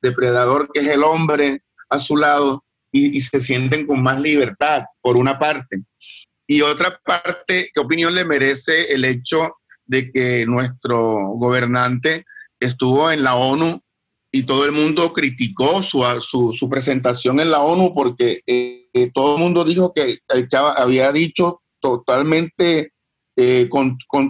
depredador 0.00 0.68
que 0.72 0.80
es 0.80 0.88
el 0.88 1.04
hombre 1.04 1.62
a 1.88 1.98
su 1.98 2.16
lado 2.16 2.64
y, 2.90 3.20
se 3.20 3.40
sienten 3.40 3.86
con 3.86 4.02
más 4.02 4.20
libertad, 4.20 4.82
por 5.00 5.16
una 5.16 5.38
parte. 5.38 5.82
Y 6.46 6.60
otra 6.60 7.00
parte, 7.04 7.70
¿qué 7.72 7.80
opinión 7.80 8.14
le 8.14 8.24
merece 8.24 8.92
el 8.92 9.04
hecho 9.04 9.56
de 9.86 10.10
que 10.10 10.44
nuestro 10.44 11.28
gobernante 11.36 12.26
estuvo 12.60 13.10
en 13.10 13.22
la 13.22 13.36
ONU 13.36 13.81
y 14.34 14.44
todo 14.44 14.64
el 14.64 14.72
mundo 14.72 15.12
criticó 15.12 15.82
su, 15.82 16.02
su, 16.22 16.68
presentación 16.70 17.38
en 17.38 17.50
la 17.50 17.60
ONU 17.60 17.92
porque 17.94 18.40
eh, 18.46 18.88
eh, 18.94 19.10
todo 19.12 19.36
el 19.36 19.42
mundo 19.42 19.62
dijo 19.62 19.92
que 19.92 20.20
había 20.76 21.12
dicho 21.12 21.60
totalmente, 21.80 22.94
eh, 23.36 23.68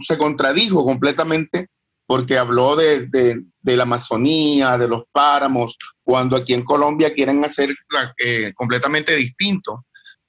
se 0.01 0.19
contradijo 0.19 0.85
completamente 0.85 1.69
porque 2.05 2.37
habló 2.37 2.75
de, 2.75 3.07
de, 3.07 3.77
la 3.77 3.85
Amazonía, 3.85 4.77
de 4.77 4.89
los 4.89 5.05
páramos, 5.13 5.79
cuando 6.03 6.37
aquí 6.37 6.53
en 6.53 6.65
Colombia 6.65 7.15
quieren 7.15 7.43
hacer 7.45 7.73
completamente 8.55 9.15
distinto. 9.15 9.87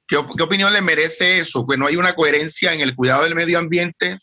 ¿Qué, 0.07 0.17
¿Qué, 0.38 0.43
opinión 0.43 0.71
le 0.71 0.81
merece 0.81 1.39
eso? 1.39 1.65
Que 1.65 1.77
no 1.77 1.88
hay 1.88 1.95
una 1.95 2.13
coherencia 2.13 2.73
en 2.73 2.81
el 2.81 2.95
cuidado 2.95 3.23
del 3.23 3.36
medio 3.36 3.57
ambiente 3.57 4.19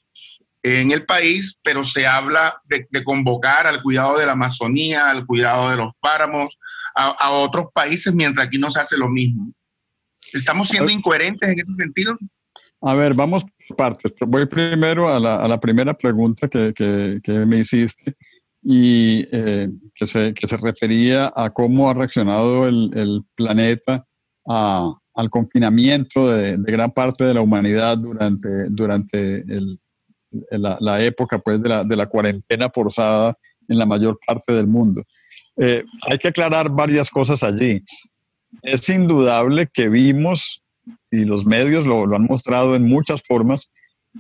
en 0.63 0.93
el 0.93 1.07
país, 1.07 1.59
pero 1.63 1.85
se 1.85 2.07
habla 2.07 2.61
de, 2.65 2.87
convocar 3.05 3.67
al 3.67 3.83
cuidado 3.83 4.19
de 4.19 4.27
la 4.27 4.33
Amazonía, 4.33 5.11
al 5.11 5.27
cuidado 5.27 5.71
de 5.71 5.77
los 5.77 5.93
páramos, 6.01 6.59
a, 6.95 7.31
otros 7.31 7.67
países, 7.73 8.13
mientras 8.13 8.47
aquí 8.47 8.59
no 8.59 8.71
se 8.71 8.81
hace 8.81 8.97
lo 8.97 9.09
mismo. 9.09 9.53
¿Estamos 10.33 10.69
siendo 10.69 10.91
incoherentes 10.91 11.49
en 11.49 11.59
ese 11.59 11.73
sentido? 11.73 12.17
A 12.83 12.95
ver, 12.95 13.15
vamos 13.15 13.45
por 13.45 13.77
partes. 13.77 14.13
Voy 14.27 14.47
primero 14.47 15.09
a 15.09 15.19
la, 15.19 15.37
a 15.37 15.49
la 15.49 15.61
primera 15.61 15.95
pregunta 15.95 16.49
que, 16.49 16.75
que, 16.75 17.21
que, 17.23 17.33
me 17.47 17.61
hiciste 17.61 18.17
y 18.63 19.27
eh, 19.33 19.69
que, 19.95 20.07
se, 20.07 20.35
que 20.35 20.47
se 20.47 20.57
refería 20.57 21.33
a 21.35 21.51
cómo 21.51 21.89
ha 21.89 21.95
reaccionado 21.95 22.69
el, 22.69 22.91
el 22.95 23.23
planeta 23.35 24.05
a, 24.47 24.93
al 25.15 25.31
confinamiento 25.31 26.29
de, 26.29 26.57
de, 26.59 26.73
gran 26.73 26.91
parte 26.91 27.25
de 27.25 27.35
la 27.35 27.41
humanidad 27.41 27.97
durante, 27.99 28.49
durante 28.71 29.37
el, 29.41 29.79
la, 30.51 31.03
época 31.03 31.39
pues, 31.39 31.61
de, 31.63 31.69
la, 31.69 31.85
de 31.85 31.97
la 31.97 32.07
cuarentena 32.07 32.71
forzada 32.71 33.37
en 33.69 33.79
la 33.79 33.87
mayor 33.87 34.19
parte 34.27 34.53
del 34.53 34.67
mundo. 34.67 35.03
Eh, 35.57 35.85
hay 36.09 36.19
que 36.19 36.29
aclarar 36.29 36.71
varias 36.71 37.11
cosas 37.11 37.43
allí. 37.43 37.83
Es 38.63 38.89
indudable 38.89 39.69
que 39.73 39.89
vimos, 39.89 40.63
y 41.11 41.25
los 41.25 41.47
medios 41.47 41.87
lo, 41.87 42.07
lo 42.07 42.17
han 42.17 42.25
mostrado 42.25 42.75
en 42.75 42.85
muchas 42.85 43.23
formas, 43.23 43.71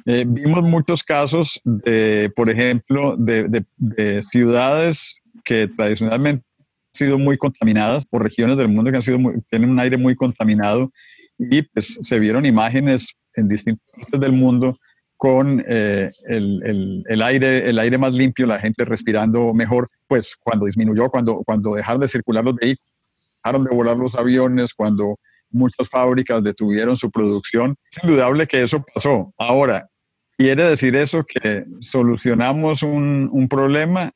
eh, 0.07 0.25
vimos 0.27 0.63
muchos 0.63 1.03
casos 1.03 1.61
de, 1.65 2.31
por 2.37 2.49
ejemplo, 2.49 3.17
de, 3.17 3.65
de, 3.77 4.23
ciudades 4.23 5.21
que 5.45 5.67
tradicionalmente 5.67 6.45
han 6.45 6.95
sido 6.95 7.19
muy 7.19 7.37
contaminadas 7.37 8.07
por 8.07 8.23
regiones 8.23 8.57
del 8.57 8.69
mundo 8.69 8.91
que 8.91 8.99
han 8.99 9.03
sido 9.03 9.19
tienen 9.49 9.71
un 9.71 9.81
aire 9.81 9.97
muy 9.97 10.15
contaminado 10.15 10.91
y 11.39 11.63
pues 11.63 11.99
se 12.03 12.19
vieron 12.21 12.47
imágenes 12.47 13.17
en 13.35 13.49
distintas 13.49 13.85
partes 13.97 14.21
del 14.21 14.33
mundo 14.33 14.77
con 15.21 15.63
eh, 15.69 16.11
el, 16.29 17.05
el, 17.07 17.21
aire, 17.21 17.69
el 17.69 17.79
aire 17.79 17.99
más 17.99 18.15
limpio, 18.15 18.47
la 18.47 18.59
gente 18.59 18.87
respirando 18.87 19.53
mejor, 19.53 19.87
pues 20.09 20.35
cuando 20.35 20.65
disminuyó, 20.65 21.11
cuando, 21.11 21.43
cuando 21.45 21.75
dejaron 21.75 22.01
de 22.01 22.09
circular 22.09 22.43
los 22.43 22.55
vehículos, 22.55 23.37
dejaron 23.45 23.65
de 23.65 23.75
volar 23.77 23.99
los 23.99 24.15
aviones, 24.15 24.73
cuando 24.73 25.19
muchas 25.51 25.91
fábricas 25.91 26.43
detuvieron 26.43 26.97
su 26.97 27.11
producción. 27.11 27.77
Es 27.93 28.03
indudable 28.03 28.47
que 28.47 28.63
eso 28.63 28.83
pasó. 28.95 29.35
Ahora, 29.37 29.91
¿quiere 30.39 30.65
decir 30.65 30.97
eso 30.97 31.23
que 31.23 31.67
solucionamos 31.81 32.83
un, 32.83 33.29
un 33.31 33.47
problema? 33.47 34.11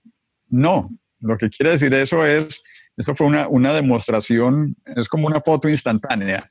No. 0.49 0.89
Lo 1.21 1.37
que 1.37 1.51
quiere 1.51 1.73
decir 1.73 1.93
eso 1.93 2.25
es, 2.25 2.63
esto 2.97 3.15
fue 3.15 3.27
una, 3.27 3.47
una 3.49 3.75
demostración, 3.75 4.75
es 4.97 5.07
como 5.09 5.27
una 5.27 5.43
foto 5.43 5.69
instantánea, 5.69 6.43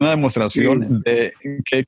una 0.00 0.10
demostración 0.10 1.00
de 1.02 1.32
que 1.64 1.84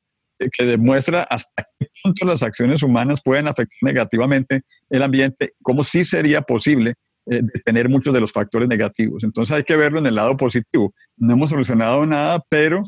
que 0.50 0.64
demuestra 0.64 1.22
hasta 1.24 1.66
qué 1.78 1.86
punto 2.02 2.26
las 2.26 2.42
acciones 2.42 2.82
humanas 2.82 3.20
pueden 3.22 3.48
afectar 3.48 3.78
negativamente 3.82 4.62
el 4.90 5.02
ambiente, 5.02 5.52
cómo 5.62 5.84
sí 5.86 6.04
sería 6.04 6.42
posible 6.42 6.94
eh, 7.30 7.40
detener 7.42 7.88
muchos 7.88 8.12
de 8.12 8.20
los 8.20 8.32
factores 8.32 8.68
negativos. 8.68 9.24
Entonces 9.24 9.54
hay 9.54 9.62
que 9.62 9.76
verlo 9.76 9.98
en 9.98 10.06
el 10.06 10.16
lado 10.16 10.36
positivo. 10.36 10.92
No 11.16 11.34
hemos 11.34 11.50
solucionado 11.50 12.04
nada, 12.06 12.42
pero 12.48 12.84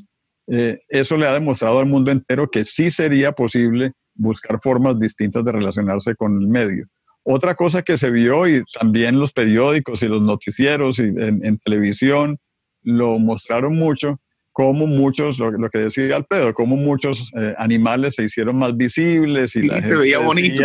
eh, 0.48 0.78
eso 0.88 1.16
le 1.16 1.26
ha 1.26 1.34
demostrado 1.34 1.78
al 1.78 1.86
mundo 1.86 2.10
entero 2.10 2.50
que 2.50 2.64
sí 2.64 2.90
sería 2.90 3.32
posible 3.32 3.92
buscar 4.14 4.58
formas 4.62 4.98
distintas 4.98 5.44
de 5.44 5.52
relacionarse 5.52 6.14
con 6.14 6.36
el 6.36 6.48
medio. 6.48 6.86
Otra 7.22 7.54
cosa 7.54 7.82
que 7.82 7.96
se 7.96 8.10
vio 8.10 8.46
y 8.46 8.62
también 8.78 9.18
los 9.18 9.32
periódicos 9.32 10.02
y 10.02 10.08
los 10.08 10.20
noticieros 10.20 10.98
y 10.98 11.04
en, 11.04 11.44
en 11.44 11.58
televisión 11.58 12.38
lo 12.82 13.18
mostraron 13.18 13.74
mucho, 13.76 14.20
como 14.54 14.86
muchos, 14.86 15.40
lo, 15.40 15.68
que 15.68 15.78
decía 15.78 16.14
Alfredo, 16.14 16.54
como 16.54 16.76
muchos 16.76 17.32
eh, 17.36 17.54
animales 17.58 18.14
se 18.14 18.22
hicieron 18.22 18.56
más 18.56 18.76
visibles 18.76 19.56
y, 19.56 19.64
la 19.64 19.82
se 19.82 19.96
veía 19.96 20.20
bonito. 20.20 20.62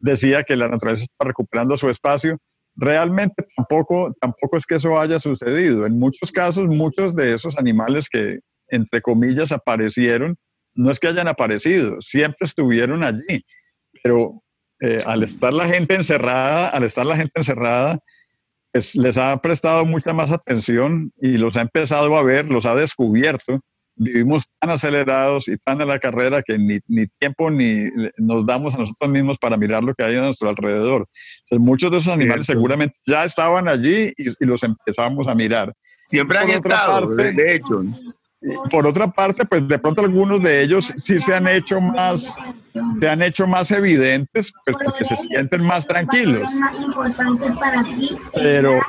Decía, 0.00 0.42
que 0.42 0.56
la 0.56 0.68
naturaleza 0.68 1.04
está 1.04 1.24
recuperando 1.24 1.78
su 1.78 1.88
espacio. 1.88 2.36
Realmente 2.74 3.46
tampoco, 3.56 4.10
tampoco 4.20 4.58
es 4.58 4.66
que 4.66 4.74
eso 4.74 5.00
haya 5.00 5.20
sucedido. 5.20 5.86
En 5.86 5.96
muchos 5.96 6.32
casos, 6.32 6.66
muchos 6.66 7.14
de 7.14 7.34
esos 7.34 7.56
animales 7.56 8.08
que, 8.08 8.40
entre 8.68 9.00
comillas, 9.00 9.52
aparecieron, 9.52 10.36
no 10.74 10.90
es 10.90 10.98
que 10.98 11.06
hayan 11.06 11.28
aparecido, 11.28 11.96
siempre 12.02 12.46
estuvieron 12.46 13.04
allí. 13.04 13.44
Pero 14.02 14.42
eh, 14.80 15.04
al 15.06 15.22
estar 15.22 15.52
la 15.52 15.68
gente 15.68 15.94
encerrada, 15.94 16.70
al 16.70 16.82
estar 16.82 17.06
la 17.06 17.16
gente 17.16 17.32
encerrada, 17.36 18.00
pues, 18.74 18.96
les 18.96 19.16
ha 19.18 19.40
prestado 19.40 19.86
mucha 19.86 20.12
más 20.12 20.32
atención 20.32 21.12
y 21.20 21.38
los 21.38 21.56
ha 21.56 21.60
empezado 21.60 22.16
a 22.16 22.24
ver, 22.24 22.50
los 22.50 22.66
ha 22.66 22.74
descubierto. 22.74 23.60
Vivimos 23.94 24.50
tan 24.58 24.70
acelerados 24.70 25.46
y 25.46 25.56
tan 25.58 25.80
a 25.80 25.84
la 25.84 26.00
carrera 26.00 26.42
que 26.42 26.58
ni, 26.58 26.80
ni 26.88 27.06
tiempo 27.06 27.52
ni 27.52 27.84
nos 28.18 28.44
damos 28.44 28.74
a 28.74 28.78
nosotros 28.78 29.08
mismos 29.08 29.38
para 29.38 29.56
mirar 29.56 29.84
lo 29.84 29.94
que 29.94 30.02
hay 30.02 30.16
a 30.16 30.22
nuestro 30.22 30.48
alrededor. 30.48 31.06
Entonces, 31.44 31.64
muchos 31.64 31.92
de 31.92 31.98
esos 31.98 32.12
animales 32.12 32.48
seguramente 32.48 32.96
ya 33.06 33.22
estaban 33.22 33.68
allí 33.68 34.12
y, 34.16 34.44
los 34.44 34.64
empezamos 34.64 35.28
a 35.28 35.36
mirar. 35.36 35.72
Siempre 36.08 36.38
han 36.38 36.50
estado, 36.50 37.14
de 37.14 37.54
hecho 37.54 37.84
por 38.70 38.86
otra 38.86 39.10
parte, 39.10 39.44
pues 39.44 39.66
de 39.66 39.78
pronto 39.78 40.02
algunos 40.02 40.42
de 40.42 40.62
ellos 40.62 40.92
sí 41.02 41.18
se 41.20 41.34
han 41.34 41.48
hecho 41.48 41.80
más, 41.80 42.36
se 43.00 43.08
han 43.08 43.22
hecho 43.22 43.46
más 43.46 43.70
evidentes, 43.70 44.52
pues 44.64 44.76
porque 44.84 45.06
se 45.06 45.16
sienten 45.16 45.62
más 45.62 45.86
tranquilos. 45.86 46.48
Pero, 48.34 48.80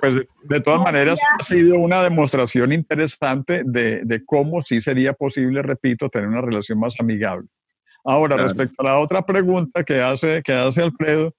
pues, 0.00 0.16
de 0.48 0.60
todas 0.60 0.80
maneras 0.80 1.20
ha 1.38 1.42
sido 1.42 1.78
una 1.78 2.02
demostración 2.02 2.72
interesante 2.72 3.62
de, 3.64 4.00
de, 4.04 4.24
cómo 4.24 4.62
sí 4.64 4.80
sería 4.80 5.12
posible, 5.12 5.62
repito, 5.62 6.08
tener 6.08 6.28
una 6.28 6.40
relación 6.40 6.80
más 6.80 6.94
amigable. 6.98 7.46
Ahora, 8.04 8.36
respecto 8.36 8.82
a 8.82 8.86
la 8.86 8.98
otra 8.98 9.22
pregunta 9.22 9.84
que 9.84 10.00
hace, 10.00 10.42
que 10.42 10.52
hace 10.52 10.82
Alfredo, 10.82 11.34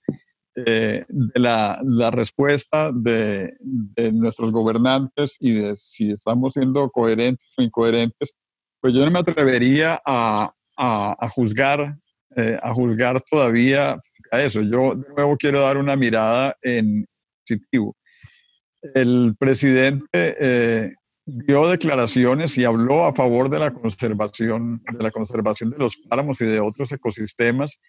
eh, 0.56 1.06
de 1.08 1.40
la, 1.40 1.80
la 1.82 2.12
respuesta 2.12 2.92
de, 2.94 3.54
de, 3.60 4.12
nuestros 4.12 4.52
gobernantes 4.52 5.38
y 5.40 5.54
de 5.54 5.76
si 5.78 6.12
estamos 6.12 6.52
siendo 6.54 6.90
coherentes 6.90 7.54
o 7.58 7.62
incoherentes, 7.62 8.36
pues 8.82 8.94
yo 8.94 9.06
no 9.06 9.12
me 9.12 9.20
atrevería 9.20 10.02
a, 10.06 10.54
a, 10.78 11.16
a 11.18 11.30
juzgar, 11.30 11.96
eh, 12.36 12.58
a 12.62 12.74
juzgar 12.74 13.22
todavía 13.30 13.96
a 14.32 14.42
eso. 14.42 14.62
Yo 14.62 14.96
de 14.96 15.14
nuevo 15.16 15.38
quiero 15.38 15.62
dar 15.62 15.78
una 15.78 15.96
mirada 15.96 16.58
en 16.62 17.06
positivo. 17.48 17.96
El 18.94 19.36
presidente 19.40 20.08
eh, 20.14 20.94
dio 21.26 21.70
declaraciones 21.70 22.58
y 22.58 22.66
habló 22.66 23.06
a 23.06 23.14
favor 23.14 23.50
de 23.50 23.60
la 23.60 23.72
conservación, 23.72 24.82
de 24.98 25.04
la 25.04 25.12
conservación 25.12 25.70
de 25.70 25.78
los 25.78 25.96
páramos 26.10 26.38
y 26.42 26.46
de 26.46 26.60
otros 26.60 26.92
ecosistemas 26.92 27.80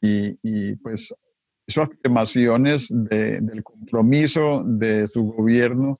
y, 0.00 0.30
y 0.42 0.76
pues 0.76 1.12
hizo 1.66 1.82
afirmaciones 1.82 2.88
de, 2.90 3.40
del 3.40 3.62
compromiso 3.62 4.62
de 4.66 5.08
su 5.08 5.22
gobierno 5.24 5.92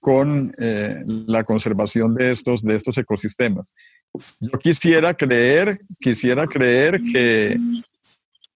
con 0.00 0.48
eh, 0.60 0.94
la 1.28 1.44
conservación 1.44 2.14
de 2.14 2.32
estos, 2.32 2.62
de 2.62 2.76
estos 2.76 2.98
ecosistemas. 2.98 3.64
Yo 4.40 4.58
quisiera 4.58 5.14
creer, 5.14 5.76
quisiera 6.00 6.46
creer 6.46 7.00
que 7.12 7.56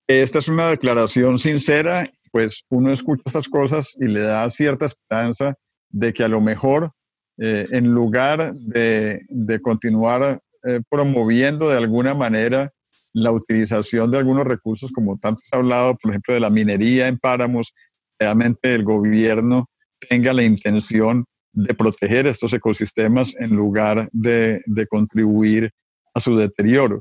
esta 0.08 0.38
es 0.40 0.48
una 0.48 0.68
declaración 0.68 1.38
sincera, 1.38 2.06
pues 2.32 2.64
uno 2.68 2.92
escucha 2.92 3.22
estas 3.26 3.48
cosas 3.48 3.96
y 3.98 4.06
le 4.06 4.20
da 4.20 4.48
cierta 4.50 4.86
esperanza 4.86 5.54
de 5.88 6.12
que 6.12 6.24
a 6.24 6.28
lo 6.28 6.40
mejor 6.40 6.92
eh, 7.38 7.66
en 7.70 7.86
lugar 7.86 8.52
de, 8.52 9.22
de 9.28 9.60
continuar 9.60 10.40
eh, 10.64 10.80
promoviendo 10.90 11.70
de 11.70 11.78
alguna 11.78 12.14
manera 12.14 12.72
la 13.16 13.32
utilización 13.32 14.10
de 14.10 14.18
algunos 14.18 14.44
recursos, 14.44 14.92
como 14.92 15.16
tanto 15.16 15.40
se 15.40 15.56
ha 15.56 15.58
hablado, 15.58 15.96
por 15.96 16.10
ejemplo, 16.10 16.34
de 16.34 16.40
la 16.40 16.50
minería 16.50 17.08
en 17.08 17.16
páramos, 17.16 17.72
realmente 18.18 18.74
el 18.74 18.84
gobierno 18.84 19.70
tenga 20.06 20.34
la 20.34 20.42
intención 20.42 21.24
de 21.54 21.72
proteger 21.72 22.26
estos 22.26 22.52
ecosistemas 22.52 23.34
en 23.38 23.56
lugar 23.56 24.10
de, 24.12 24.60
de 24.66 24.86
contribuir 24.86 25.70
a 26.14 26.20
su 26.20 26.36
deterioro. 26.36 26.98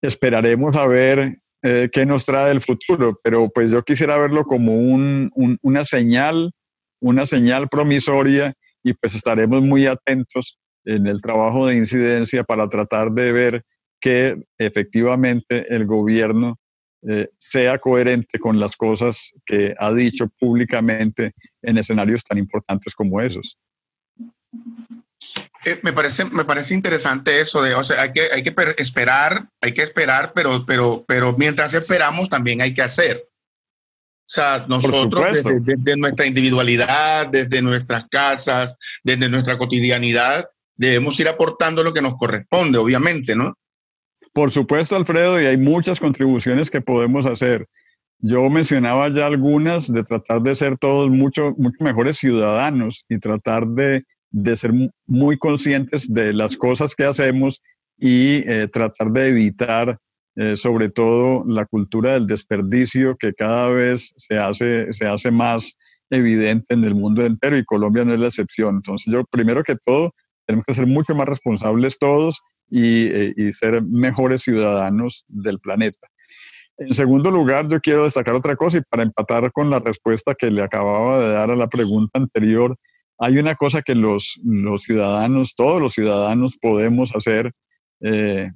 Esperaremos 0.00 0.76
a 0.76 0.86
ver 0.86 1.34
eh, 1.62 1.90
qué 1.92 2.06
nos 2.06 2.24
trae 2.24 2.50
el 2.50 2.62
futuro, 2.62 3.14
pero 3.22 3.50
pues 3.50 3.70
yo 3.70 3.82
quisiera 3.82 4.16
verlo 4.16 4.44
como 4.44 4.78
un, 4.78 5.30
una 5.60 5.84
señal, 5.84 6.52
una 7.02 7.26
señal 7.26 7.68
promisoria 7.68 8.50
y 8.82 8.94
pues 8.94 9.14
estaremos 9.14 9.60
muy 9.60 9.86
atentos 9.86 10.58
en 10.86 11.06
el 11.06 11.20
trabajo 11.20 11.66
de 11.66 11.76
incidencia 11.76 12.44
para 12.44 12.66
tratar 12.70 13.12
de 13.12 13.30
ver 13.32 13.62
que 14.04 14.36
efectivamente 14.58 15.64
el 15.74 15.86
gobierno 15.86 16.58
eh, 17.08 17.30
sea 17.38 17.78
coherente 17.78 18.38
con 18.38 18.60
las 18.60 18.76
cosas 18.76 19.32
que 19.46 19.74
ha 19.78 19.94
dicho 19.94 20.28
públicamente 20.38 21.32
en 21.62 21.78
escenarios 21.78 22.22
tan 22.22 22.36
importantes 22.36 22.92
como 22.94 23.18
esos. 23.22 23.56
Eh, 25.64 25.80
me, 25.82 25.94
parece, 25.94 26.26
me 26.26 26.44
parece 26.44 26.74
interesante 26.74 27.40
eso 27.40 27.62
de, 27.62 27.74
o 27.74 27.82
sea, 27.82 28.02
hay 28.02 28.12
que, 28.12 28.28
hay 28.30 28.42
que 28.42 28.54
esperar, 28.76 29.48
hay 29.62 29.72
que 29.72 29.82
esperar, 29.82 30.32
pero, 30.34 30.66
pero, 30.66 31.02
pero 31.08 31.34
mientras 31.38 31.72
esperamos 31.72 32.28
también 32.28 32.60
hay 32.60 32.74
que 32.74 32.82
hacer. 32.82 33.26
O 33.26 34.26
sea, 34.26 34.66
nosotros 34.68 35.42
desde, 35.62 35.96
nuestra 35.96 36.26
individualidad, 36.26 37.28
desde 37.28 37.62
nuestras 37.62 38.04
casas, 38.10 38.76
desde 39.02 39.30
nuestra 39.30 39.56
cotidianidad, 39.56 40.46
debemos 40.76 41.18
ir 41.20 41.28
aportando 41.28 41.82
lo 41.82 41.94
que 41.94 42.02
nos 42.02 42.18
corresponde, 42.18 42.76
obviamente, 42.76 43.34
¿no? 43.34 43.56
Por 44.34 44.50
supuesto, 44.50 44.96
Alfredo, 44.96 45.40
y 45.40 45.46
hay 45.46 45.56
muchas 45.56 45.98
contribuciones 45.98 46.70
que 46.70 46.82
podemos 46.82 47.24
hacer. 47.24 47.66
Yo 48.18 48.50
mencionaba 48.50 49.08
ya 49.08 49.26
algunas 49.26 49.90
de 49.90 50.04
tratar 50.04 50.42
de 50.42 50.54
ser 50.54 50.76
todos 50.76 51.08
mucho, 51.08 51.54
mucho 51.56 51.82
mejores 51.82 52.18
ciudadanos 52.18 53.04
y 53.08 53.18
tratar 53.18 53.66
de 53.66 54.04
de 54.34 54.56
ser 54.56 54.72
muy 55.06 55.38
conscientes 55.38 56.12
de 56.12 56.32
las 56.32 56.56
cosas 56.56 56.96
que 56.96 57.04
hacemos 57.04 57.62
y 57.96 58.42
eh, 58.50 58.66
tratar 58.66 59.12
de 59.12 59.28
evitar 59.28 59.96
eh, 60.34 60.56
sobre 60.56 60.90
todo 60.90 61.44
la 61.46 61.64
cultura 61.66 62.14
del 62.14 62.26
desperdicio 62.26 63.16
que 63.16 63.32
cada 63.32 63.68
vez 63.68 64.12
se 64.16 64.36
hace, 64.36 64.92
se 64.92 65.06
hace 65.06 65.30
más 65.30 65.78
evidente 66.10 66.74
en 66.74 66.82
el 66.82 66.96
mundo 66.96 67.24
entero 67.24 67.56
y 67.56 67.64
Colombia 67.64 68.04
no 68.04 68.12
es 68.12 68.18
la 68.18 68.26
excepción. 68.26 68.74
Entonces 68.74 69.12
yo 69.12 69.24
primero 69.24 69.62
que 69.62 69.76
todo 69.76 70.12
tenemos 70.46 70.66
que 70.66 70.74
ser 70.74 70.88
mucho 70.88 71.14
más 71.14 71.28
responsables 71.28 72.00
todos 72.00 72.40
y, 72.74 73.06
eh, 73.06 73.34
y 73.36 73.52
ser 73.52 73.82
mejores 73.82 74.42
ciudadanos 74.42 75.24
del 75.28 75.60
planeta. 75.60 76.08
En 76.76 76.92
segundo 76.92 77.30
lugar, 77.30 77.68
yo 77.68 77.78
quiero 77.78 78.04
destacar 78.04 78.34
otra 78.34 78.56
cosa 78.56 78.78
y 78.78 78.82
para 78.82 79.04
empatar 79.04 79.52
con 79.52 79.70
la 79.70 79.78
respuesta 79.78 80.34
que 80.34 80.50
le 80.50 80.62
acababa 80.62 81.20
de 81.20 81.32
dar 81.32 81.50
a 81.50 81.56
la 81.56 81.68
pregunta 81.68 82.18
anterior, 82.18 82.76
hay 83.18 83.38
una 83.38 83.54
cosa 83.54 83.82
que 83.82 83.94
los, 83.94 84.40
ciudadanos, 84.84 85.54
todos 85.54 85.80
los 85.80 85.94
ciudadanos 85.94 86.56
podemos 86.60 87.14
hacer, 87.14 87.52
eh, 88.00 88.50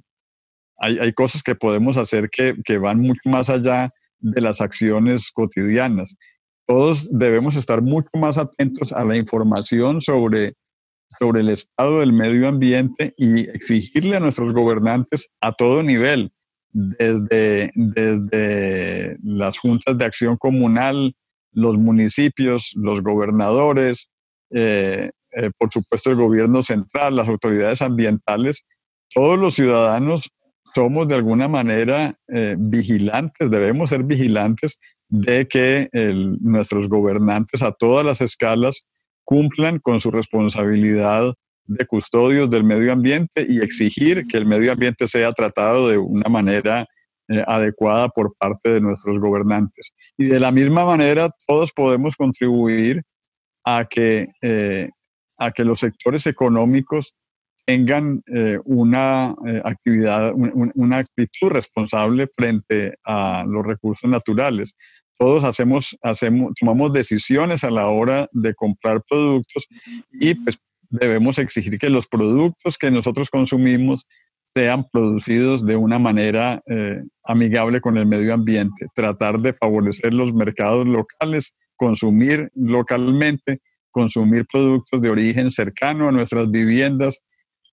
hay, 0.77 1.13
cosas 1.13 1.43
que 1.43 1.55
podemos 1.55 1.95
hacer 1.95 2.29
que, 2.29 2.77
van 2.77 2.99
mucho 2.99 3.29
más 3.29 3.49
allá 3.49 3.89
de 4.19 4.41
las 4.41 4.59
acciones 4.59 5.31
cotidianas. 5.31 6.15
Todos 6.65 7.09
debemos 7.17 7.55
estar 7.55 7.81
mucho 7.81 8.17
más 8.17 8.37
atentos 8.37 8.91
a 8.91 9.05
la 9.05 9.15
información 9.15 10.01
sobre, 10.01 10.55
sobre 11.17 11.41
el 11.41 11.49
estado 11.49 12.01
del 12.01 12.13
medio 12.13 12.47
ambiente 12.47 13.13
y 13.17 13.41
exigirle 13.49 14.17
a 14.17 14.19
nuestros 14.19 14.53
gobernantes 14.53 15.29
a 15.41 15.53
todo 15.53 15.81
nivel, 15.81 16.31
desde, 16.71 17.71
desde 17.73 19.17
las 19.23 19.57
juntas 19.57 19.97
de 19.97 20.05
acción 20.05 20.37
comunal, 20.37 21.15
los 21.51 21.77
municipios, 21.77 22.71
los 22.75 23.01
gobernadores, 23.01 24.11
eh, 24.51 25.09
eh, 25.35 25.51
por 25.57 25.71
supuesto 25.71 26.11
el 26.11 26.17
gobierno 26.17 26.63
central, 26.63 27.15
las 27.15 27.27
autoridades 27.27 27.81
ambientales, 27.81 28.65
todos 29.13 29.37
los 29.39 29.55
ciudadanos 29.55 30.29
somos 30.75 31.07
de 31.07 31.15
alguna 31.15 31.47
manera 31.47 32.15
eh, 32.27 32.55
vigilantes, 32.59 33.49
debemos 33.49 33.89
ser 33.89 34.03
vigilantes 34.03 34.79
de 35.07 35.47
que 35.47 35.89
nuestros 36.39 36.87
gobernantes 36.87 37.63
a 37.63 37.71
todas 37.71 38.05
las 38.05 38.21
escalas 38.21 38.87
cumplan 39.29 39.77
con 39.77 40.01
su 40.01 40.09
responsabilidad 40.09 41.35
de 41.65 41.85
custodios 41.85 42.49
del 42.49 42.63
medio 42.63 42.91
ambiente 42.91 43.45
y 43.47 43.59
exigir 43.59 44.25
que 44.25 44.37
el 44.37 44.47
medio 44.47 44.71
ambiente 44.71 45.07
sea 45.07 45.31
tratado 45.33 45.89
de 45.89 45.99
una 45.99 46.27
manera 46.31 46.87
adecuada 47.45 48.09
por 48.09 48.35
parte 48.39 48.71
de 48.71 48.81
nuestros 48.81 49.19
gobernantes. 49.19 49.93
Y 50.17 50.25
de 50.25 50.39
la 50.39 50.51
misma 50.51 50.83
manera, 50.83 51.29
todos 51.45 51.71
podemos 51.71 52.15
contribuir 52.15 53.03
a 53.63 53.85
que, 53.85 54.25
eh, 54.41 54.89
a 55.37 55.51
que 55.51 55.63
los 55.63 55.81
sectores 55.81 56.25
económicos 56.25 57.13
tengan 57.67 58.23
eh, 58.33 58.57
una 58.65 59.35
eh, 59.45 59.61
actividad, 59.63 60.33
una 60.33 60.97
actitud 60.97 61.49
responsable 61.51 62.27
frente 62.35 62.95
a 63.05 63.45
los 63.47 63.63
recursos 63.63 64.09
naturales. 64.09 64.75
Todos 65.19 65.43
hacemos, 65.43 65.95
hacemos, 66.01 66.53
tomamos 66.59 66.93
decisiones 66.93 67.63
a 67.63 67.69
la 67.69 67.87
hora 67.87 68.27
de 68.31 68.55
comprar 68.55 69.03
productos 69.07 69.67
y 70.19 70.33
pues 70.33 70.57
debemos 70.89 71.37
exigir 71.37 71.77
que 71.77 71.91
los 71.91 72.07
productos 72.07 72.79
que 72.79 72.89
nosotros 72.89 73.29
consumimos 73.29 74.07
sean 74.55 74.87
producidos 74.91 75.63
de 75.63 75.75
una 75.75 75.99
manera 75.99 76.63
amigable 77.23 77.81
con 77.81 77.97
el 77.97 78.07
medio 78.07 78.33
ambiente, 78.33 78.87
tratar 78.95 79.39
de 79.39 79.53
favorecer 79.53 80.11
los 80.11 80.33
mercados 80.33 80.87
locales 80.87 81.55
consumir 81.79 82.51
localmente, 82.55 83.61
consumir 83.91 84.45
productos 84.51 85.01
de 85.01 85.09
origen 85.09 85.49
cercano 85.49 86.09
a 86.09 86.11
nuestras 86.11 86.51
viviendas. 86.51 87.23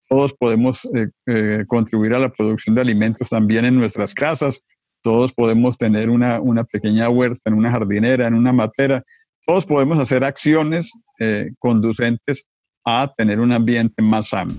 Todos 0.09 0.33
podemos 0.35 0.89
eh, 0.95 1.09
eh, 1.27 1.65
contribuir 1.67 2.15
a 2.15 2.21
la 2.21 2.33
producción 2.33 2.77
de 2.77 2.83
alimentos 2.83 3.29
también 3.29 3.65
en 3.65 3.75
nuestras 3.77 4.15
casas. 4.15 4.65
Todos 5.07 5.33
podemos 5.35 5.79
tener 5.79 6.11
una, 6.11 6.41
una 6.41 6.65
pequeña 6.65 7.09
huerta, 7.09 7.43
en 7.45 7.55
una 7.55 7.71
jardinera, 7.71 8.27
en 8.27 8.35
una 8.35 8.53
matera. 8.53 9.05
Todos 9.47 9.65
podemos 9.65 10.01
hacer 10.01 10.25
acciones 10.25 10.91
eh, 11.21 11.53
conducentes 11.61 12.49
a 12.85 13.13
tener 13.17 13.39
un 13.39 13.53
ambiente 13.53 14.03
más 14.03 14.31
sano 14.31 14.53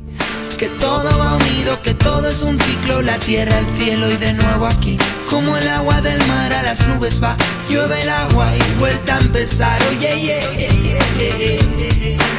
que 0.57 0.69
todo 0.69 1.19
va 1.19 1.35
unido, 1.35 1.79
que 1.83 1.93
todo 1.93 2.29
es 2.29 2.41
un 2.43 2.57
ciclo, 2.59 3.01
la 3.01 3.19
tierra, 3.19 3.59
el 3.59 3.65
cielo 3.77 4.09
y 4.09 4.15
de 4.15 4.33
nuevo 4.33 4.65
aquí. 4.65 4.97
Como 5.29 5.55
el 5.57 5.67
agua 5.67 6.01
del 6.01 6.17
mar 6.27 6.51
a 6.53 6.63
las 6.63 6.87
nubes 6.87 7.21
va, 7.21 7.35
llueve 7.69 8.01
el 8.01 8.09
agua 8.09 8.49
y 8.55 8.79
vuelta 8.79 9.17
a 9.17 9.19
empezar. 9.19 9.79
Oye, 9.89 10.09
oh, 10.13 10.17
yeah, 10.17 10.51
yeah, 10.51 10.97
Grite, 11.17 12.36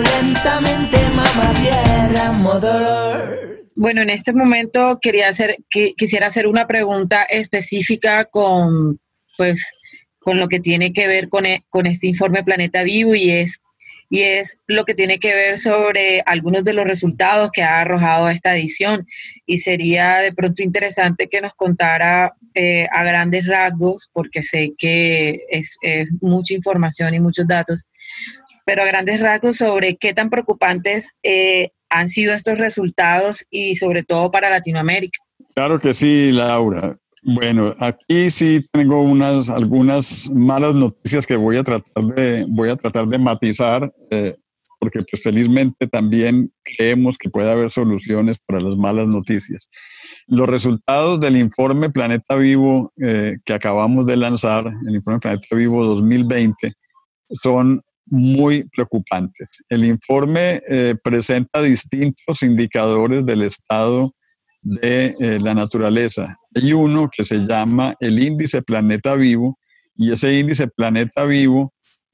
lentamente, 0.00 0.98
mamá 1.10 1.54
tierra, 1.60 2.32
mother. 2.32 3.66
Bueno, 3.74 4.02
en 4.02 4.10
este 4.10 4.32
momento 4.32 4.98
quería 5.00 5.28
hacer, 5.28 5.56
quisiera 5.96 6.28
hacer 6.28 6.46
una 6.46 6.66
pregunta 6.66 7.24
específica 7.24 8.24
con, 8.24 8.98
pues, 9.36 9.72
con 10.20 10.38
lo 10.38 10.48
que 10.48 10.60
tiene 10.60 10.92
que 10.92 11.06
ver 11.06 11.28
con, 11.28 11.46
e, 11.46 11.64
con 11.68 11.86
este 11.86 12.06
informe 12.06 12.44
Planeta 12.44 12.82
Vivo 12.82 13.14
y 13.14 13.30
es, 13.30 13.60
y 14.12 14.24
es 14.24 14.62
lo 14.66 14.84
que 14.84 14.92
tiene 14.92 15.18
que 15.18 15.34
ver 15.34 15.56
sobre 15.56 16.20
algunos 16.26 16.64
de 16.64 16.74
los 16.74 16.84
resultados 16.84 17.50
que 17.50 17.62
ha 17.62 17.80
arrojado 17.80 18.28
esta 18.28 18.54
edición. 18.54 19.06
Y 19.46 19.56
sería 19.56 20.18
de 20.18 20.34
pronto 20.34 20.62
interesante 20.62 21.28
que 21.28 21.40
nos 21.40 21.54
contara 21.54 22.34
eh, 22.54 22.86
a 22.92 23.04
grandes 23.04 23.46
rasgos, 23.46 24.10
porque 24.12 24.42
sé 24.42 24.72
que 24.76 25.38
es, 25.50 25.78
mucha 26.20 26.52
información 26.52 27.14
y 27.14 27.20
muchos 27.20 27.48
datos, 27.48 27.86
pero 28.66 28.82
a 28.82 28.86
grandes 28.86 29.18
rasgos 29.18 29.56
sobre 29.56 29.96
qué 29.96 30.12
tan 30.12 30.28
preocupantes 30.28 31.12
eh, 31.22 31.70
han 31.88 32.08
sido 32.08 32.34
estos 32.34 32.58
resultados 32.58 33.46
y 33.48 33.76
sobre 33.76 34.02
todo 34.02 34.30
para 34.30 34.50
Latinoamérica. 34.50 35.20
Claro 35.54 35.80
que 35.80 35.94
sí, 35.94 36.32
Laura. 36.32 36.98
Bueno, 37.24 37.72
aquí 37.78 38.30
sí 38.30 38.66
tengo 38.72 39.00
unas 39.00 39.48
algunas 39.48 40.28
malas 40.30 40.74
noticias 40.74 41.24
que 41.24 41.36
voy 41.36 41.56
a 41.56 41.62
tratar 41.62 42.04
de 42.04 42.44
voy 42.48 42.68
a 42.68 42.76
tratar 42.76 43.06
de 43.06 43.18
matizar, 43.18 43.92
eh, 44.10 44.34
porque 44.80 45.04
pues, 45.08 45.22
felizmente 45.22 45.86
también 45.86 46.52
creemos 46.64 47.16
que 47.18 47.30
puede 47.30 47.48
haber 47.48 47.70
soluciones 47.70 48.38
para 48.44 48.60
las 48.60 48.76
malas 48.76 49.06
noticias. 49.06 49.68
Los 50.26 50.48
resultados 50.48 51.20
del 51.20 51.36
informe 51.36 51.90
Planeta 51.90 52.34
Vivo 52.34 52.92
eh, 53.00 53.36
que 53.44 53.52
acabamos 53.52 54.06
de 54.06 54.16
lanzar, 54.16 54.66
el 54.66 54.94
informe 54.96 55.20
Planeta 55.20 55.56
Vivo 55.56 55.84
2020, 55.84 56.72
son 57.40 57.82
muy 58.06 58.64
preocupantes. 58.74 59.48
El 59.68 59.84
informe 59.84 60.60
eh, 60.68 60.96
presenta 61.04 61.62
distintos 61.62 62.42
indicadores 62.42 63.24
del 63.24 63.42
estado 63.42 64.12
de 64.62 65.14
eh, 65.20 65.38
la 65.40 65.54
naturaleza. 65.54 66.36
Hay 66.54 66.72
uno 66.72 67.10
que 67.10 67.24
se 67.24 67.38
llama 67.38 67.94
el 68.00 68.22
índice 68.22 68.62
Planeta 68.62 69.14
Vivo 69.14 69.58
y 69.96 70.12
ese 70.12 70.38
índice 70.38 70.68
Planeta 70.68 71.24
Vivo 71.24 71.72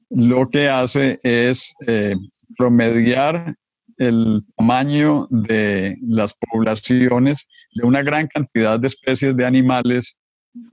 lo 0.09 0.49
que 0.49 0.69
hace 0.69 1.19
es 1.23 1.73
eh, 1.87 2.15
promediar 2.57 3.55
el 3.97 4.41
tamaño 4.57 5.27
de 5.29 5.97
las 6.01 6.33
poblaciones 6.33 7.47
de 7.73 7.85
una 7.85 8.01
gran 8.01 8.27
cantidad 8.27 8.79
de 8.79 8.87
especies 8.87 9.35
de 9.35 9.45
animales 9.45 10.17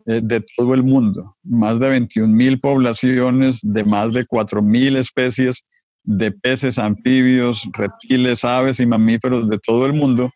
eh, 0.06 0.20
de 0.22 0.44
todo 0.56 0.74
el 0.74 0.82
mundo. 0.82 1.36
Más 1.42 1.78
de 1.78 1.90
21 1.90 2.32
mil 2.32 2.60
poblaciones 2.60 3.60
de 3.62 3.84
más 3.84 4.12
de 4.12 4.24
4 4.24 4.62
mil 4.62 4.96
especies 4.96 5.64
de 6.04 6.30
peces, 6.30 6.78
anfibios, 6.78 7.68
reptiles, 7.72 8.44
aves 8.44 8.78
y 8.80 8.86
mamíferos 8.86 9.50
de 9.50 9.58
todo 9.58 9.86
el 9.86 9.92
mundo 9.92 10.30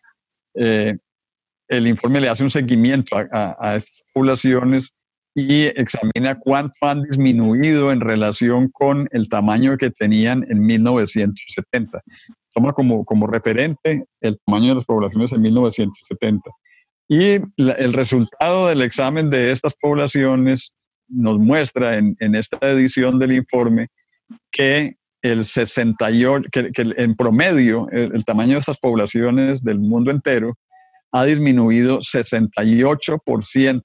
el 1.71 1.87
informe 1.87 2.19
le 2.19 2.27
hace 2.27 2.43
un 2.43 2.51
seguimiento 2.51 3.15
a, 3.31 3.75
estas 3.75 4.03
poblaciones 4.13 4.93
y 5.33 5.63
examina 5.79 6.37
cuánto 6.37 6.75
han 6.81 7.03
disminuido 7.03 7.93
en 7.93 8.01
relación 8.01 8.69
con 8.73 9.07
el 9.11 9.29
tamaño 9.29 9.77
que 9.77 9.89
tenían 9.89 10.45
en 10.49 10.65
1970. 10.65 12.01
Toma 12.53 12.73
como, 12.73 13.05
como 13.05 13.25
referente 13.27 14.03
el 14.19 14.37
tamaño 14.45 14.69
de 14.69 14.75
las 14.75 14.85
poblaciones 14.85 15.31
en 15.31 15.41
1970. 15.41 16.51
Y 17.07 17.35
el 17.57 17.93
resultado 17.93 18.67
del 18.67 18.81
examen 18.81 19.29
de 19.29 19.51
estas 19.51 19.73
poblaciones 19.81 20.73
nos 21.07 21.39
muestra 21.39 21.97
en, 21.97 22.35
esta 22.35 22.57
edición 22.69 23.17
del 23.17 23.31
informe 23.31 23.87
que 24.51 24.97
el 25.21 25.45
68, 25.45 26.49
que, 26.51 26.71
en 26.75 27.15
promedio 27.15 27.87
el, 27.91 28.25
tamaño 28.25 28.53
de 28.53 28.59
estas 28.59 28.77
poblaciones 28.77 29.63
del 29.63 29.79
mundo 29.79 30.11
entero 30.11 30.57
ha 31.11 31.25
disminuido 31.25 31.99
68% 31.99 33.81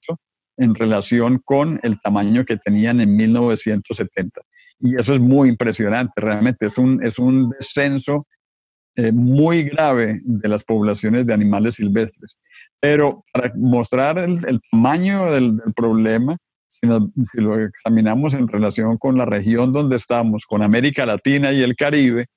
en 0.57 0.75
relación 0.75 1.39
con 1.43 1.79
el 1.83 1.99
tamaño 1.99 2.45
que 2.45 2.57
tenían 2.57 3.01
en 3.01 3.15
1970. 3.15 4.41
Y 4.79 4.95
eso 4.95 5.13
es 5.13 5.19
muy 5.19 5.49
impresionante, 5.49 6.13
realmente 6.17 6.67
es 6.67 6.77
un, 6.77 7.03
es 7.03 7.17
un 7.17 7.49
descenso 7.49 8.27
eh, 8.95 9.11
muy 9.11 9.63
grave 9.63 10.21
de 10.23 10.49
las 10.49 10.63
poblaciones 10.63 11.25
de 11.25 11.33
animales 11.33 11.75
silvestres. 11.75 12.37
Pero 12.79 13.23
para 13.33 13.51
mostrar 13.55 14.17
el, 14.17 14.39
tamaño 14.71 15.31
del, 15.31 15.61
problema, 15.75 16.37
si, 16.67 16.87
si, 17.31 17.41
lo 17.41 17.59
examinamos 17.59 18.33
en 18.33 18.47
relación 18.47 18.97
con 18.97 19.17
la 19.17 19.25
región 19.25 19.73
donde 19.73 19.97
estamos, 19.97 20.45
con 20.47 20.61
América 20.61 21.05
Latina 21.05 21.51
y 21.51 21.63
el 21.63 21.75
Caribe, 21.75 22.27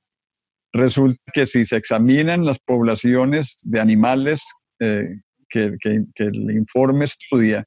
resulta 0.72 1.20
que 1.33 1.46
si 1.46 1.64
se 1.64 1.76
examinan 1.76 2.44
las 2.44 2.59
poblaciones 2.61 3.59
de 3.64 3.81
animales 3.81 4.44
eh, 4.80 5.20
que, 5.48 5.78
el 6.16 6.50
informe 6.50 7.06
estudia 7.06 7.64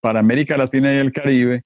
para 0.00 0.20
América 0.20 0.56
Latina 0.56 0.94
y 0.94 0.98
el 0.98 1.12
Caribe, 1.12 1.62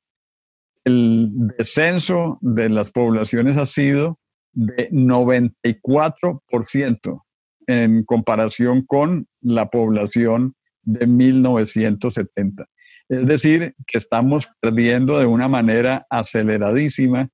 el 0.85 1.29
descenso 1.57 2.39
de 2.41 2.69
las 2.69 2.93
poblaciones 2.93 3.57
ha 3.57 3.67
sido 3.67 4.21
de 4.53 4.89
94% 4.91 7.23
en 7.67 8.05
comparación 8.05 8.85
con 8.85 9.27
la 9.41 9.71
población 9.71 10.55
de 10.83 11.07
1970. 11.07 12.67
Es 13.09 13.27
decir, 13.27 13.75
que 13.87 13.97
estamos 13.99 14.49
perdiendo 14.61 15.19
de 15.19 15.27
una 15.27 15.49
manera 15.49 16.07
aceleradísima 16.11 17.29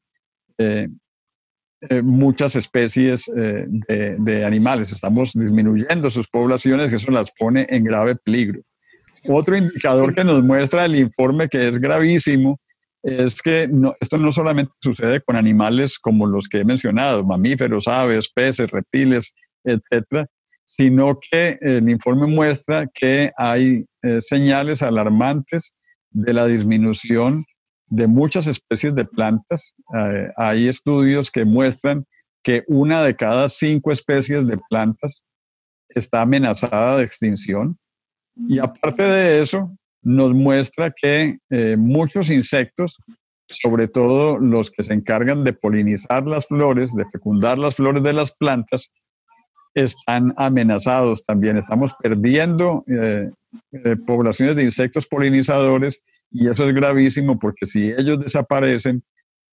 eh, 0.59 0.89
eh, 1.89 2.03
muchas 2.03 2.57
especies 2.57 3.31
eh, 3.37 3.67
de, 3.69 4.45
animales. 4.45 4.93
Estamos 4.93 5.31
disminuyendo 5.33 6.11
sus 6.11 6.29
poblaciones 6.29 6.93
y 6.93 6.97
eso 6.97 7.11
las 7.11 7.33
pone 7.39 7.67
en 7.71 7.85
grave 7.85 8.17
peligro. 8.17 8.61
Otro 9.27 9.57
indicador 9.57 10.15
que 10.15 10.25
nos 10.25 10.43
muestra 10.43 10.85
el 10.85 10.97
informe 10.97 11.49
que 11.49 11.69
es 11.69 11.79
gravísimo 11.79 12.61
es 13.03 13.41
que 13.41 13.69
esto 14.01 14.19
no 14.19 14.33
solamente 14.33 14.73
sucede 14.83 15.23
con 15.23 15.37
animales 15.37 15.99
como 15.99 16.27
los 16.27 16.49
que 16.49 16.59
he 16.59 16.65
mencionado, 16.65 17.25
mamíferos, 17.25 17.89
aves, 17.89 18.29
peces, 18.29 18.71
reptiles, 18.71 19.35
etcétera, 19.65 20.27
sino 20.67 21.19
que 21.31 21.59
el 21.63 21.89
informe 21.89 22.27
muestra 22.27 22.87
que 22.93 23.31
hay 23.37 23.87
eh, 24.03 24.21
señales 24.27 24.83
alarmantes 24.83 25.75
de 26.11 26.35
la 26.35 26.47
disminución 26.47 27.45
de 27.91 28.07
muchas 28.07 28.47
especies 28.47 28.95
de 28.95 29.05
plantas. 29.05 29.61
Eh, 29.95 30.31
hay 30.37 30.69
estudios 30.69 31.31
que 31.31 31.45
muestran 31.45 32.07
que 32.43 32.63
una 32.69 33.03
de 33.03 33.15
cada 33.15 33.51
cinco 33.51 33.93
especies 33.93 34.47
de 34.47 34.59
plantas 34.71 35.25
está 35.91 36.23
amenazada 36.23 36.97
de 36.97 37.05
extinción. 37.05 37.77
Y 38.49 38.59
aparte 38.59 39.03
de 39.03 39.43
eso, 39.43 39.77
nos 40.03 40.33
muestra 40.33 40.91
que 40.91 41.39
eh, 41.51 41.77
muchos 41.77 42.31
insectos, 42.31 42.97
sobre 43.49 43.89
todo 43.89 44.39
los 44.39 44.71
que 44.71 44.85
se 44.85 44.95
encargan 44.95 45.45
de 45.45 45.53
polinizar 45.53 46.25
las 46.27 46.47
flores, 46.47 46.95
de 46.95 47.05
fecundar 47.13 47.59
las 47.59 47.75
flores 47.75 48.03
de 48.03 48.13
las 48.13 48.33
plantas, 48.39 48.91
están 49.75 50.33
amenazados 50.37 51.25
también. 51.25 51.59
Estamos 51.59 51.93
perdiendo 52.01 52.85
eh, 52.87 53.31
eh, 53.73 53.97
poblaciones 54.07 54.57
de 54.57 54.65
insectos 54.65 55.07
polinizadores 55.07 56.03
y 56.31 56.49
eso 56.49 56.69
es 56.69 56.75
gravísimo 56.75 57.39
porque 57.39 57.67
si 57.67 57.91
ellos 57.91 58.25
desaparecen, 58.25 59.03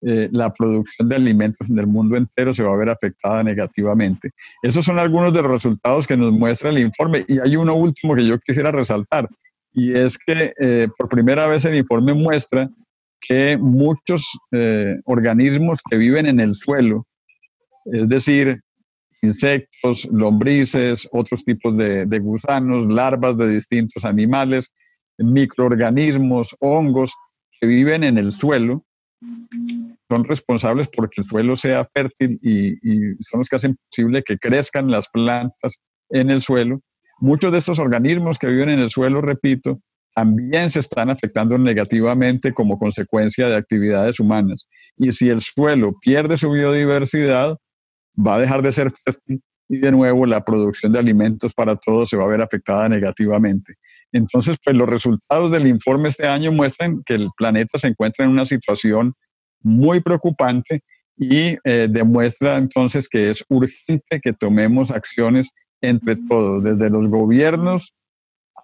eh, 0.01 0.29
la 0.31 0.53
producción 0.53 1.09
de 1.09 1.15
alimentos 1.15 1.67
en 1.69 1.79
el 1.79 1.87
mundo 1.87 2.15
entero 2.15 2.53
se 2.53 2.61
va 2.61 2.71
a 2.71 2.77
ver 2.77 2.89
afectada 2.89 3.43
negativamente. 3.43 4.29
Estos 4.61 4.85
son 4.85 4.99
algunos 4.99 5.33
de 5.33 5.41
los 5.41 5.51
resultados 5.51 6.05
que 6.05 6.15
nos 6.15 6.31
muestra 6.31 6.69
el 6.69 6.77
informe 6.77 7.25
y 7.27 7.39
hay 7.39 7.55
uno 7.55 7.73
último 7.75 8.15
que 8.15 8.27
yo 8.27 8.37
quisiera 8.39 8.71
resaltar 8.71 9.27
y 9.73 9.95
es 9.95 10.17
que 10.17 10.87
por 10.97 11.09
primera 11.09 11.47
vez 11.47 11.65
el 11.65 11.75
informe 11.75 12.13
muestra 12.13 12.69
que 13.19 13.57
muchos 13.57 14.31
organismos 15.05 15.79
que 15.89 15.97
viven 15.97 16.27
en 16.27 16.39
el 16.39 16.53
suelo, 16.55 17.05
es 17.85 18.07
decir, 18.07 18.61
insectos, 19.21 20.07
lombrices, 20.11 21.07
otros 21.11 21.43
tipos 21.45 21.75
de, 21.77 22.19
gusanos, 22.19 22.87
larvas 22.87 23.37
de 23.37 23.47
distintos 23.49 24.05
animales, 24.05 24.73
microorganismos, 25.17 26.55
hongos 26.59 27.13
que 27.59 27.67
viven 27.67 28.03
en 28.03 28.17
el 28.17 28.31
suelo, 28.31 28.85
son 30.09 30.23
responsables 30.23 30.89
porque 30.95 31.21
el 31.21 31.27
suelo 31.27 31.55
sea 31.55 31.85
fértil 31.85 32.39
y, 32.41 32.75
son 33.23 33.39
los 33.39 33.49
que 33.49 33.55
hacen 33.55 33.77
posible 33.89 34.23
que 34.23 34.37
crezcan 34.37 34.89
las 34.89 35.09
plantas 35.09 35.81
en 36.09 36.29
el 36.29 36.41
suelo. 36.41 36.81
Muchos 37.19 37.51
de 37.51 37.57
estos 37.57 37.79
organismos 37.79 38.37
que 38.37 38.47
viven 38.47 38.69
en 38.69 38.79
el 38.79 38.91
suelo, 38.91 39.21
repito, 39.21 39.81
también 40.13 40.69
se 40.69 40.79
están 40.79 41.09
afectando 41.09 41.57
negativamente 41.57 42.53
como 42.53 42.79
consecuencia 42.79 43.49
de 43.49 43.55
actividades 43.55 44.19
humanas. 44.19 44.67
Y 44.97 45.13
si 45.13 45.29
el 45.29 45.41
suelo 45.41 45.93
pierde 46.01 46.37
su 46.37 46.51
biodiversidad, 46.51 47.57
va 48.17 48.35
a 48.35 48.39
dejar 48.39 48.61
de 48.61 48.73
ser 48.73 48.91
y 49.69 49.77
de 49.77 49.91
nuevo 49.91 50.25
la 50.25 50.43
producción 50.43 50.91
de 50.91 50.99
alimentos 50.99 51.53
para 51.53 51.75
todos 51.75 52.09
se 52.09 52.17
va 52.17 52.23
a 52.23 52.27
ver 52.27 52.41
afectada 52.41 52.87
negativamente. 52.87 53.75
Entonces, 54.11 54.57
pues 54.63 54.75
los 54.77 54.89
resultados 54.89 55.51
del 55.51 55.67
informe 55.67 56.09
este 56.09 56.27
año 56.27 56.51
muestran 56.51 57.03
que 57.05 57.15
el 57.15 57.29
planeta 57.35 57.79
se 57.79 57.87
encuentra 57.87 58.25
en 58.25 58.31
una 58.31 58.47
situación 58.47 59.13
muy 59.61 59.99
preocupante 59.99 60.81
y 61.17 61.57
eh, 61.63 61.87
demuestra 61.89 62.57
entonces 62.57 63.09
que 63.09 63.31
es 63.31 63.43
urgente 63.49 64.21
que 64.21 64.33
tomemos 64.33 64.91
acciones 64.91 65.51
entre 65.81 66.15
todos, 66.15 66.63
desde 66.63 66.89
los 66.89 67.07
gobiernos 67.09 67.93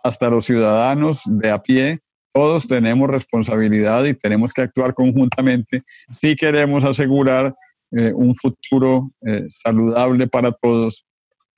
hasta 0.03 0.29
los 0.29 0.45
ciudadanos 0.45 1.19
de 1.25 1.51
a 1.51 1.61
pie. 1.61 1.99
Todos 2.31 2.67
tenemos 2.67 3.09
responsabilidad 3.09 4.05
y 4.05 4.13
tenemos 4.13 4.51
que 4.53 4.61
actuar 4.61 4.93
conjuntamente 4.93 5.83
si 6.09 6.35
queremos 6.35 6.83
asegurar 6.83 7.53
eh, 7.95 8.11
un 8.11 8.35
futuro 8.35 9.11
eh, 9.21 9.47
saludable 9.61 10.27
para 10.27 10.51
todos 10.51 11.05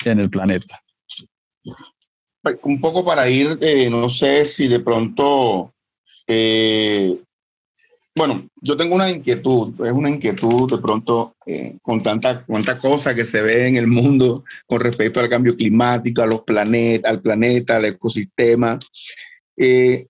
en 0.03 0.19
el 0.19 0.29
planeta. 0.29 0.81
Un 2.61 2.81
poco 2.81 3.05
para 3.05 3.29
ir, 3.29 3.57
eh, 3.61 3.89
no 3.89 4.09
sé 4.09 4.43
si 4.43 4.67
de 4.67 4.81
pronto, 4.81 5.73
bueno, 8.13 8.49
yo 8.61 8.75
tengo 8.75 8.95
una 8.95 9.09
inquietud, 9.09 9.73
es 9.86 9.93
una 9.93 10.09
inquietud 10.09 10.69
de 10.69 10.77
pronto 10.77 11.36
con 11.81 12.03
tanta, 12.03 12.45
tanta 12.45 12.79
cosa 12.79 13.15
que 13.15 13.23
se 13.23 13.41
ve 13.41 13.67
en 13.67 13.77
el 13.77 13.88
mundo 13.88 14.43
con 14.67 14.81
respecto 14.81 15.21
al 15.21 15.29
cambio 15.29 15.55
climático, 15.55 16.21
a 16.21 16.27
los 16.27 16.41
planetas, 16.41 17.09
al 17.09 17.21
planeta, 17.21 17.77
al 17.77 17.86
ecosistema. 17.86 18.77
hay 19.57 20.07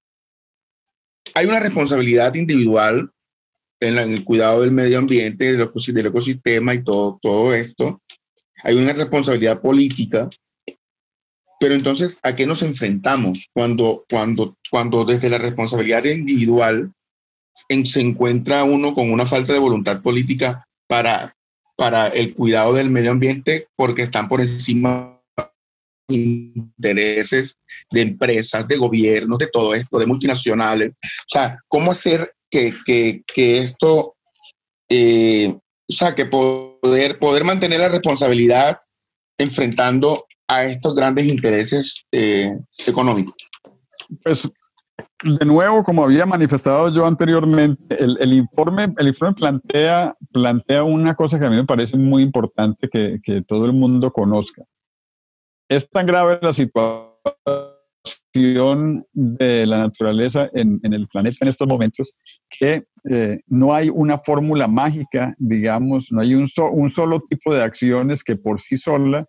una 1.45 1.59
responsabilidad 1.59 2.34
individual 2.34 3.11
en, 3.80 3.97
el 3.97 4.23
cuidado 4.23 4.61
del 4.61 4.71
medio 4.71 4.99
ambiente, 4.99 5.53
del, 5.53 6.05
ecosistema 6.07 6.73
y 6.73 6.84
todo, 6.84 7.19
todo 7.21 7.53
esto. 7.53 8.01
Hay 8.63 8.76
una 8.76 8.93
responsabilidad 8.93 9.61
política 9.61 10.30
pero 11.59 11.73
entonces, 11.73 12.19
¿a 12.23 12.36
qué 12.36 12.45
nos 12.45 12.61
enfrentamos 12.61 13.49
cuando, 13.53 14.05
cuando, 14.09 14.57
cuando 14.69 15.05
desde 15.05 15.30
la 15.30 15.38
responsabilidad 15.38 16.03
individual 16.05 16.91
se 17.86 18.01
encuentra 18.01 18.65
uno 18.65 18.93
con 18.93 19.11
una 19.11 19.26
falta 19.26 19.53
de 19.53 19.59
voluntad 19.59 20.01
política 20.01 20.67
para, 20.88 21.36
para 21.78 22.09
el 22.09 22.36
cuidado 22.36 22.73
del 22.73 22.89
medio 22.89 23.11
ambiente 23.11 23.67
porque 23.76 24.01
están 24.01 24.28
por 24.28 24.41
encima 24.41 25.21
intereses 26.09 27.57
de 27.89 28.01
empresas, 28.01 28.67
de 28.67 28.78
gobiernos, 28.78 29.39
de 29.39 29.47
todo 29.47 29.73
esto, 29.73 29.97
de 29.97 30.05
multinacionales? 30.05 30.91
O 30.91 31.30
sea, 31.30 31.57
¿cómo 31.67 31.91
hacer 31.91 32.35
que, 32.50 32.74
que, 32.86 33.24
que 33.34 33.60
esto, 33.60 34.16
eh, 34.89 35.54
o 35.88 35.93
sea, 35.93 36.16
que 36.16 36.26
poder, 36.26 37.20
poder 37.20 37.43
mantener 37.43 37.80
la 37.80 37.89
responsabilidad 37.89 38.80
enfrentando 39.38 40.26
a 40.48 40.66
estos 40.66 40.96
grandes 40.96 41.26
intereses 41.26 42.06
eh, 42.12 42.58
económicos? 42.86 43.36
Pues 44.24 44.50
de 45.24 45.46
nuevo, 45.46 45.84
como 45.84 46.04
había 46.04 46.26
manifestado 46.26 46.89
yo 46.89 47.06
anteriormente, 47.06 47.98
el, 48.04 48.34
informe, 48.34 48.93
el 48.98 49.08
informe 49.08 49.34
plantea, 49.34 50.16
plantea 50.32 50.84
una 50.84 51.16
cosa 51.16 51.39
que 51.39 51.46
a 51.46 51.50
mí 51.50 51.56
me 51.56 51.66
parece 51.66 51.98
muy 51.98 52.22
importante 52.22 52.88
que, 52.89 53.20
que 53.24 53.41
todo 53.41 53.66
el 53.66 53.74
mundo 53.74 54.12
conozca. 54.12 54.64
Es 55.68 55.89
tan 55.89 56.06
grave 56.06 56.39
la 56.41 56.54
situación 56.54 57.74
de 59.14 59.66
la 59.66 59.78
naturaleza 59.78 60.49
en, 60.53 60.80
el 60.84 61.08
planeta 61.08 61.38
en 61.41 61.47
estos 61.47 61.68
momentos 61.68 62.22
que 62.49 62.84
eh, 63.10 63.38
no 63.47 63.74
hay 63.74 63.89
una 63.89 64.18
fórmula 64.18 64.68
mágica, 64.68 65.34
digamos, 65.38 66.08
no 66.12 66.22
hay 66.22 66.36
un, 66.36 66.49
un 66.74 66.93
solo 66.93 67.22
tipo 67.22 67.53
de 67.53 67.64
acciones 67.64 68.20
que 68.26 68.36
por 68.36 68.60
sí 68.60 68.78
sola 68.78 69.26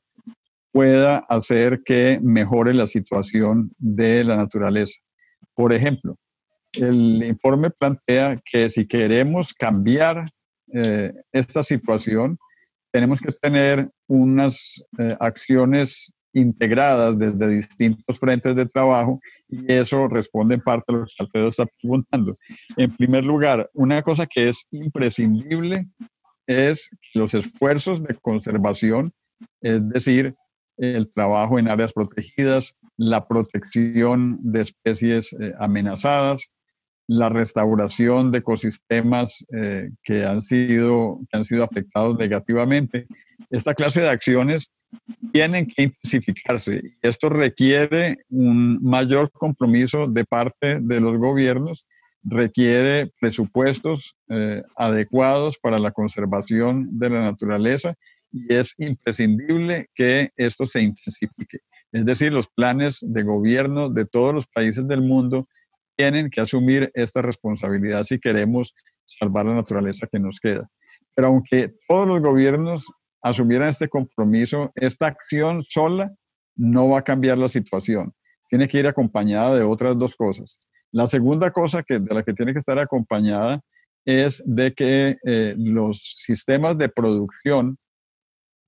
pueda 0.72 1.18
hacer 1.29 1.83
que 1.85 2.18
mejore 2.22 2.74
la 2.74 2.87
situación 2.87 3.70
de 3.79 4.24
la 4.24 4.37
naturaleza. 4.37 5.01
Por 5.55 5.72
ejemplo, 5.72 6.16
el 6.72 7.22
informe 7.22 7.70
plantea 7.70 8.41
que 8.45 8.68
si 8.70 8.87
queremos 8.87 9.55
cambiar 9.55 10.29
eh, 10.74 11.12
esta 11.33 11.62
situación, 11.64 12.39
tenemos 12.93 13.20
que 13.20 13.33
tener 13.33 13.89
unas 14.09 14.83
eh, 14.99 15.16
acciones 15.20 16.12
integradas 16.37 17.18
desde 17.18 17.49
distintos 17.49 18.18
frentes 18.18 18.55
de 18.55 18.66
trabajo 18.66 19.18
y 19.49 19.72
eso 19.72 20.07
responde 20.07 20.57
en 20.57 20.61
parte 20.61 20.93
a 20.93 20.97
lo 20.97 21.07
que 21.07 21.12
Alfredo 21.18 21.49
está 21.49 21.66
preguntando. 21.80 22.37
En 22.76 22.95
primer 22.95 23.24
lugar, 23.24 23.70
una 23.72 24.03
cosa 24.03 24.26
que 24.26 24.51
es 24.51 24.66
imprescindible 24.70 25.87
es 26.47 26.91
los 27.14 27.32
esfuerzos 27.32 28.03
de 28.03 28.14
conservación, 28.16 29.14
es 29.62 29.89
decir, 29.89 30.34
el 30.76 31.09
trabajo 31.09 31.59
en 31.59 31.68
áreas 31.68 31.95
protegidas, 31.95 32.74
la 32.99 33.26
protección 33.26 34.39
de 34.43 34.61
especies 34.61 35.32
eh, 35.32 35.53
amenazadas, 35.59 36.51
la 37.09 37.30
restauración 37.30 38.30
de 38.30 38.39
ecosistemas 38.39 39.43
eh, 39.55 39.89
que, 40.03 40.26
han 40.26 40.43
sido, 40.43 41.20
que 41.30 41.39
han 41.39 41.45
sido 41.47 41.64
afectados 41.64 42.18
negativamente. 42.18 43.07
Esta 43.49 43.74
clase 43.74 44.03
de 44.03 44.11
acciones 44.11 44.70
tienen 45.32 45.66
que 45.66 45.84
intensificarse 45.84 46.82
esto 47.03 47.28
requiere 47.28 48.18
un 48.28 48.82
mayor 48.82 49.30
compromiso 49.30 50.07
de 50.07 50.24
parte 50.24 50.80
de 50.80 51.01
los 51.01 51.18
gobiernos, 51.18 51.87
requiere 52.22 53.12
presupuestos 53.20 54.16
eh, 54.28 54.62
adecuados 54.76 55.59
para 55.59 55.78
la 55.78 55.93
conservación 55.93 56.99
de 56.99 57.11
la 57.11 57.22
naturaleza 57.22 57.95
y 58.32 58.53
es 58.53 58.74
imprescindible 58.78 59.89
que 59.95 60.30
esto 60.37 60.66
se 60.66 60.82
intensifique. 60.82 61.59
Es 61.93 62.05
decir, 62.05 62.32
los 62.32 62.49
planes 62.49 62.99
de 63.01 63.22
gobierno 63.22 63.89
de 63.89 64.05
todos 64.05 64.34
los 64.34 64.47
países 64.49 64.87
del 64.89 65.03
mundo 65.03 65.47
tienen 65.97 66.28
que 66.28 66.41
asumir 66.41 66.91
esta 66.95 67.22
responsabilidad 67.22 68.03
si 68.03 68.18
queremos 68.18 68.74
salvar 69.05 69.47
la 69.47 69.55
naturaleza 69.55 70.07
que 70.11 70.18
nos 70.18 70.39
queda. 70.41 70.68
Pero 71.14 71.28
aunque 71.28 71.74
todos 71.87 72.07
los 72.07 72.20
gobiernos 72.20 72.82
asumieran 73.29 73.68
este 73.68 73.89
compromiso, 73.89 74.70
esta 74.77 75.09
acción 75.09 75.64
sola 75.68 76.14
no 76.55 76.89
va 76.89 77.01
a 77.01 77.03
cambiar 77.03 77.39
la 77.39 77.49
situación. 77.49 78.12
Tiene 78.49 78.68
que 78.68 78.79
ir 78.79 78.87
acompañada 78.87 79.57
de 79.57 79.64
otras 79.64 79.99
dos 79.99 80.14
cosas. 80.14 80.61
La 80.93 81.11
segunda 81.11 81.51
cosa 81.51 81.83
que, 81.83 81.99
de 81.99 82.14
la 82.14 82.22
que 82.22 82.33
tiene 82.33 82.53
que 82.53 82.61
estar 82.61 82.79
acompañada 82.79 83.61
es 84.05 84.43
de 84.47 84.72
que 84.72 85.18
eh, 85.24 85.55
los 85.59 86.01
sistemas 86.24 86.79
de 86.79 86.89
producción 86.89 87.77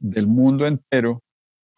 del 0.00 0.26
mundo 0.26 0.66
entero 0.66 1.22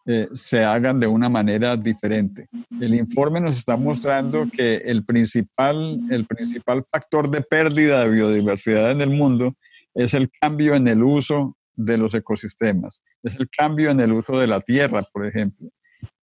eh, 0.07 0.27
se 0.33 0.63
hagan 0.63 0.99
de 0.99 1.05
una 1.05 1.29
manera 1.29 1.77
diferente. 1.77 2.47
El 2.79 2.95
informe 2.95 3.39
nos 3.39 3.59
está 3.59 3.77
mostrando 3.77 4.49
que 4.51 4.77
el 4.77 5.05
principal, 5.05 5.99
el 6.09 6.25
principal 6.25 6.83
factor 6.91 7.29
de 7.29 7.41
pérdida 7.41 8.03
de 8.03 8.09
biodiversidad 8.09 8.91
en 8.91 9.01
el 9.01 9.11
mundo 9.11 9.53
es 9.93 10.15
el 10.15 10.31
cambio 10.41 10.73
en 10.73 10.87
el 10.87 11.03
uso 11.03 11.55
de 11.85 11.97
los 11.97 12.13
ecosistemas, 12.13 13.01
es 13.23 13.39
el 13.39 13.49
cambio 13.49 13.89
en 13.91 13.99
el 13.99 14.11
uso 14.11 14.39
de 14.39 14.47
la 14.47 14.61
tierra, 14.61 15.03
por 15.11 15.25
ejemplo. 15.25 15.69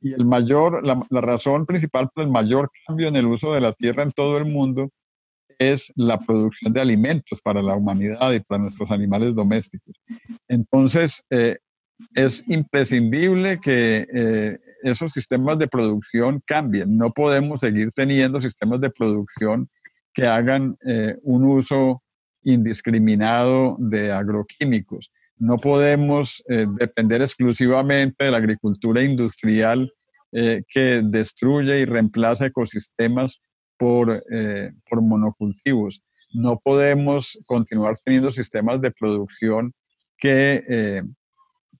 Y 0.00 0.12
el 0.12 0.24
mayor, 0.24 0.84
la, 0.84 1.20
razón 1.20 1.66
principal 1.66 2.08
por 2.14 2.24
el 2.24 2.30
mayor 2.30 2.70
cambio 2.86 3.08
en 3.08 3.16
el 3.16 3.26
uso 3.26 3.52
de 3.52 3.60
la 3.60 3.72
tierra 3.72 4.02
en 4.02 4.12
todo 4.12 4.38
el 4.38 4.44
mundo 4.44 4.88
es 5.58 5.92
la 5.96 6.18
producción 6.18 6.72
de 6.72 6.80
alimentos 6.80 7.40
para 7.42 7.62
la 7.62 7.74
humanidad 7.74 8.32
y 8.32 8.40
para 8.40 8.62
nuestros 8.62 8.90
animales 8.90 9.34
domésticos. 9.34 9.96
Entonces, 10.46 11.24
eh, 11.30 11.58
es 12.14 12.44
imprescindible 12.48 13.58
que 13.60 14.06
eh, 14.12 14.56
esos 14.82 15.10
sistemas 15.12 15.58
de 15.58 15.66
producción 15.66 16.40
cambien. 16.46 16.96
No 16.96 17.10
podemos 17.10 17.60
seguir 17.60 17.90
teniendo 17.92 18.40
sistemas 18.40 18.80
de 18.80 18.90
producción 18.90 19.66
que 20.14 20.26
hagan 20.26 20.76
eh, 20.86 21.16
un 21.22 21.44
uso 21.44 22.02
indiscriminado 22.42 23.76
de 23.78 24.12
agroquímicos. 24.12 25.10
No 25.38 25.58
podemos 25.58 26.42
eh, 26.48 26.66
depender 26.78 27.22
exclusivamente 27.22 28.24
de 28.24 28.30
la 28.30 28.38
agricultura 28.38 29.02
industrial 29.02 29.90
que 30.30 31.00
destruye 31.02 31.80
y 31.80 31.84
reemplaza 31.86 32.44
ecosistemas 32.44 33.38
por, 33.78 34.22
por 34.90 35.00
monocultivos. 35.00 36.02
No 36.34 36.58
podemos 36.62 37.38
continuar 37.46 37.96
teniendo 38.04 38.30
sistemas 38.32 38.78
de 38.82 38.90
producción 38.90 39.72
que 40.18 41.02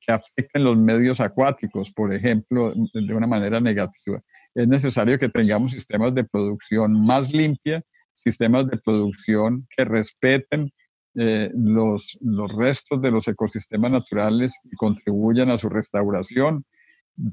afecten 0.08 0.64
los 0.64 0.76
medios 0.76 1.20
acuáticos, 1.20 1.90
por 1.90 2.12
ejemplo, 2.12 2.72
de 2.94 3.14
una 3.14 3.26
manera 3.26 3.60
negativa. 3.60 4.20
Es 4.54 4.66
necesario 4.66 5.18
que 5.18 5.28
tengamos 5.28 5.72
sistemas 5.72 6.14
de 6.14 6.24
producción 6.24 6.92
más 7.04 7.32
limpia, 7.32 7.82
sistemas 8.12 8.66
de 8.68 8.78
producción 8.78 9.66
que 9.76 9.84
respeten 9.84 10.72
eh, 11.20 11.50
los, 11.52 12.16
los 12.20 12.52
restos 12.52 13.00
de 13.02 13.10
los 13.10 13.26
ecosistemas 13.26 13.90
naturales 13.90 14.52
y 14.64 14.76
contribuyan 14.76 15.50
a 15.50 15.58
su 15.58 15.68
restauración. 15.68 16.64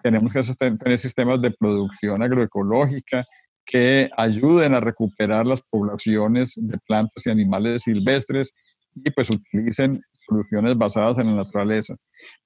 Tenemos 0.01 0.33
que 0.33 0.41
tener 0.57 0.99
sistemas 0.99 1.39
de 1.41 1.51
producción 1.51 2.23
agroecológica 2.23 3.23
que 3.63 4.09
ayuden 4.17 4.73
a 4.73 4.79
recuperar 4.79 5.45
las 5.45 5.61
poblaciones 5.69 6.49
de 6.55 6.79
plantas 6.87 7.25
y 7.27 7.29
animales 7.29 7.83
silvestres 7.83 8.53
y 8.95 9.11
pues 9.11 9.29
utilicen 9.29 10.01
soluciones 10.19 10.75
basadas 10.77 11.19
en 11.19 11.27
la 11.27 11.43
naturaleza. 11.43 11.95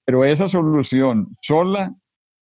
Pero 0.03 0.25
esa 0.25 0.49
solución 0.49 1.37
sola 1.41 1.93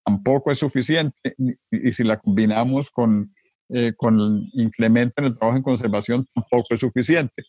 tampoco 0.06 0.52
es 0.52 0.60
suficiente 0.60 1.36
y, 1.38 1.54
si 1.94 2.04
la 2.04 2.18
combinamos 2.18 2.90
con, 2.92 3.32
eh, 3.70 3.94
con 3.96 4.20
el 4.20 4.50
incremento 4.54 5.22
en 5.22 5.26
el 5.26 5.38
trabajo 5.38 5.58
en 5.58 5.64
conservación 5.64 6.26
tampoco 6.34 6.74
es 6.74 6.80
suficiente. 6.80 7.44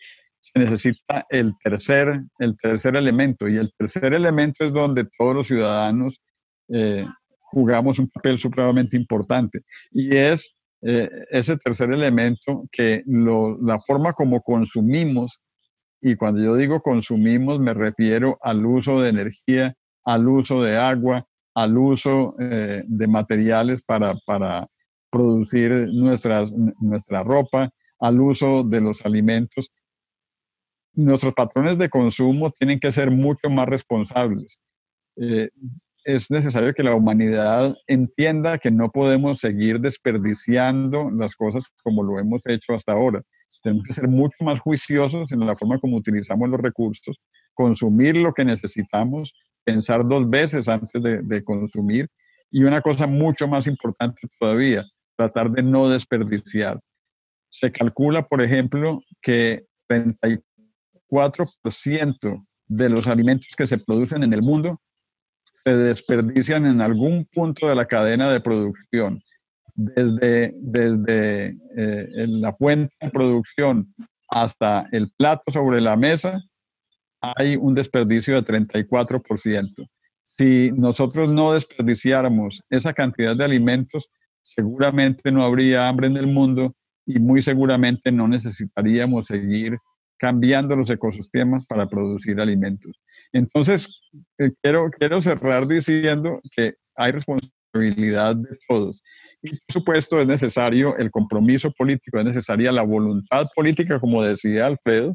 Se 0.52 0.58
necesita 0.58 1.26
el 1.28 1.52
tercer, 1.62 2.22
el 2.38 2.56
tercer 2.56 2.96
elemento 2.96 3.48
y 3.48 3.56
el 3.56 3.72
tercer 3.76 4.14
elemento 4.14 4.64
es 4.64 4.72
donde 4.72 5.06
todos 5.16 5.34
los 5.34 5.48
ciudadanos 5.48 6.20
eh, 6.68 7.04
jugamos 7.38 7.98
un 7.98 8.08
papel 8.08 8.38
supremamente 8.38 8.96
importante 8.96 9.60
y 9.90 10.16
es 10.16 10.54
eh, 10.82 11.08
ese 11.30 11.56
tercer 11.56 11.92
elemento 11.92 12.64
que 12.70 13.02
lo, 13.06 13.58
la 13.60 13.78
forma 13.80 14.12
como 14.12 14.40
consumimos 14.42 15.40
y 16.00 16.14
cuando 16.14 16.40
yo 16.40 16.54
digo 16.54 16.80
consumimos, 16.80 17.58
me 17.58 17.74
refiero 17.74 18.38
al 18.42 18.64
uso 18.64 19.00
de 19.00 19.10
energía, 19.10 19.74
al 20.04 20.28
uso 20.28 20.62
de 20.62 20.76
agua, 20.76 21.26
al 21.54 21.76
uso 21.76 22.34
eh, 22.38 22.84
de 22.86 23.06
materiales 23.08 23.84
para, 23.84 24.14
para 24.24 24.68
producir 25.10 25.72
nuestras, 25.92 26.52
nuestra 26.80 27.24
ropa, 27.24 27.70
al 27.98 28.20
uso 28.20 28.62
de 28.62 28.80
los 28.80 29.04
alimentos. 29.04 29.70
Nuestros 30.94 31.34
patrones 31.34 31.78
de 31.78 31.88
consumo 31.88 32.50
tienen 32.50 32.80
que 32.80 32.92
ser 32.92 33.10
mucho 33.10 33.50
más 33.50 33.68
responsables. 33.68 34.60
Eh, 35.16 35.48
es 36.04 36.30
necesario 36.30 36.72
que 36.74 36.82
la 36.82 36.94
humanidad 36.94 37.74
entienda 37.86 38.58
que 38.58 38.70
no 38.70 38.90
podemos 38.90 39.38
seguir 39.40 39.80
desperdiciando 39.80 41.10
las 41.10 41.34
cosas 41.36 41.64
como 41.82 42.02
lo 42.02 42.18
hemos 42.18 42.40
hecho 42.46 42.74
hasta 42.74 42.92
ahora 42.92 43.22
tenemos 43.62 43.86
que 43.86 43.94
ser 43.94 44.08
mucho 44.08 44.44
más 44.44 44.60
juiciosos 44.60 45.30
en 45.32 45.40
la 45.40 45.56
forma 45.56 45.78
como 45.78 45.96
utilizamos 45.96 46.48
los 46.48 46.60
recursos, 46.60 47.20
consumir 47.54 48.16
lo 48.16 48.32
que 48.32 48.44
necesitamos, 48.44 49.34
pensar 49.64 50.06
dos 50.06 50.28
veces 50.28 50.68
antes 50.68 51.02
de, 51.02 51.20
de 51.22 51.44
consumir 51.44 52.08
y 52.50 52.64
una 52.64 52.80
cosa 52.80 53.06
mucho 53.06 53.46
más 53.46 53.66
importante 53.66 54.26
todavía, 54.38 54.84
tratar 55.16 55.50
de 55.50 55.62
no 55.62 55.88
desperdiciar. 55.88 56.80
Se 57.50 57.72
calcula, 57.72 58.26
por 58.26 58.42
ejemplo, 58.42 59.00
que 59.20 59.66
34% 59.88 60.42
de 62.66 62.88
los 62.88 63.06
alimentos 63.06 63.54
que 63.56 63.66
se 63.66 63.78
producen 63.78 64.22
en 64.22 64.32
el 64.32 64.42
mundo 64.42 64.80
se 65.64 65.76
desperdician 65.76 66.66
en 66.66 66.80
algún 66.80 67.26
punto 67.26 67.68
de 67.68 67.74
la 67.74 67.86
cadena 67.86 68.30
de 68.30 68.40
producción, 68.40 69.22
desde, 69.74 70.54
desde 70.56 71.52
eh, 71.76 72.26
la 72.28 72.52
fuente 72.52 72.94
de 73.00 73.10
producción 73.10 73.94
hasta 74.28 74.88
el 74.92 75.10
plato 75.16 75.52
sobre 75.52 75.80
la 75.80 75.96
mesa, 75.96 76.42
hay 77.20 77.56
un 77.56 77.74
desperdicio 77.74 78.40
de 78.40 78.44
34%. 78.44 79.88
Si 80.24 80.70
nosotros 80.72 81.28
no 81.28 81.52
desperdiciáramos 81.52 82.62
esa 82.70 82.92
cantidad 82.92 83.36
de 83.36 83.44
alimentos, 83.44 84.08
seguramente 84.42 85.32
no 85.32 85.42
habría 85.42 85.88
hambre 85.88 86.06
en 86.06 86.16
el 86.16 86.28
mundo 86.28 86.74
y 87.06 87.18
muy 87.18 87.42
seguramente 87.42 88.12
no 88.12 88.28
necesitaríamos 88.28 89.26
seguir 89.26 89.78
cambiando 90.18 90.76
los 90.76 90.90
ecosistemas 90.90 91.66
para 91.66 91.88
producir 91.88 92.40
alimentos. 92.40 92.92
Entonces, 93.32 94.10
eh, 94.38 94.50
quiero, 94.62 94.90
quiero 94.98 95.22
cerrar 95.22 95.66
diciendo 95.66 96.40
que 96.54 96.74
hay 96.96 97.12
responsabilidad 97.12 98.36
de 98.36 98.58
todos. 98.66 99.02
Y 99.42 99.50
por 99.50 99.58
supuesto 99.68 100.20
es 100.20 100.26
necesario 100.26 100.96
el 100.96 101.10
compromiso 101.10 101.70
político, 101.72 102.18
es 102.18 102.24
necesaria 102.24 102.72
la 102.72 102.82
voluntad 102.82 103.46
política, 103.54 104.00
como 104.00 104.24
decía 104.24 104.66
Alfredo, 104.66 105.14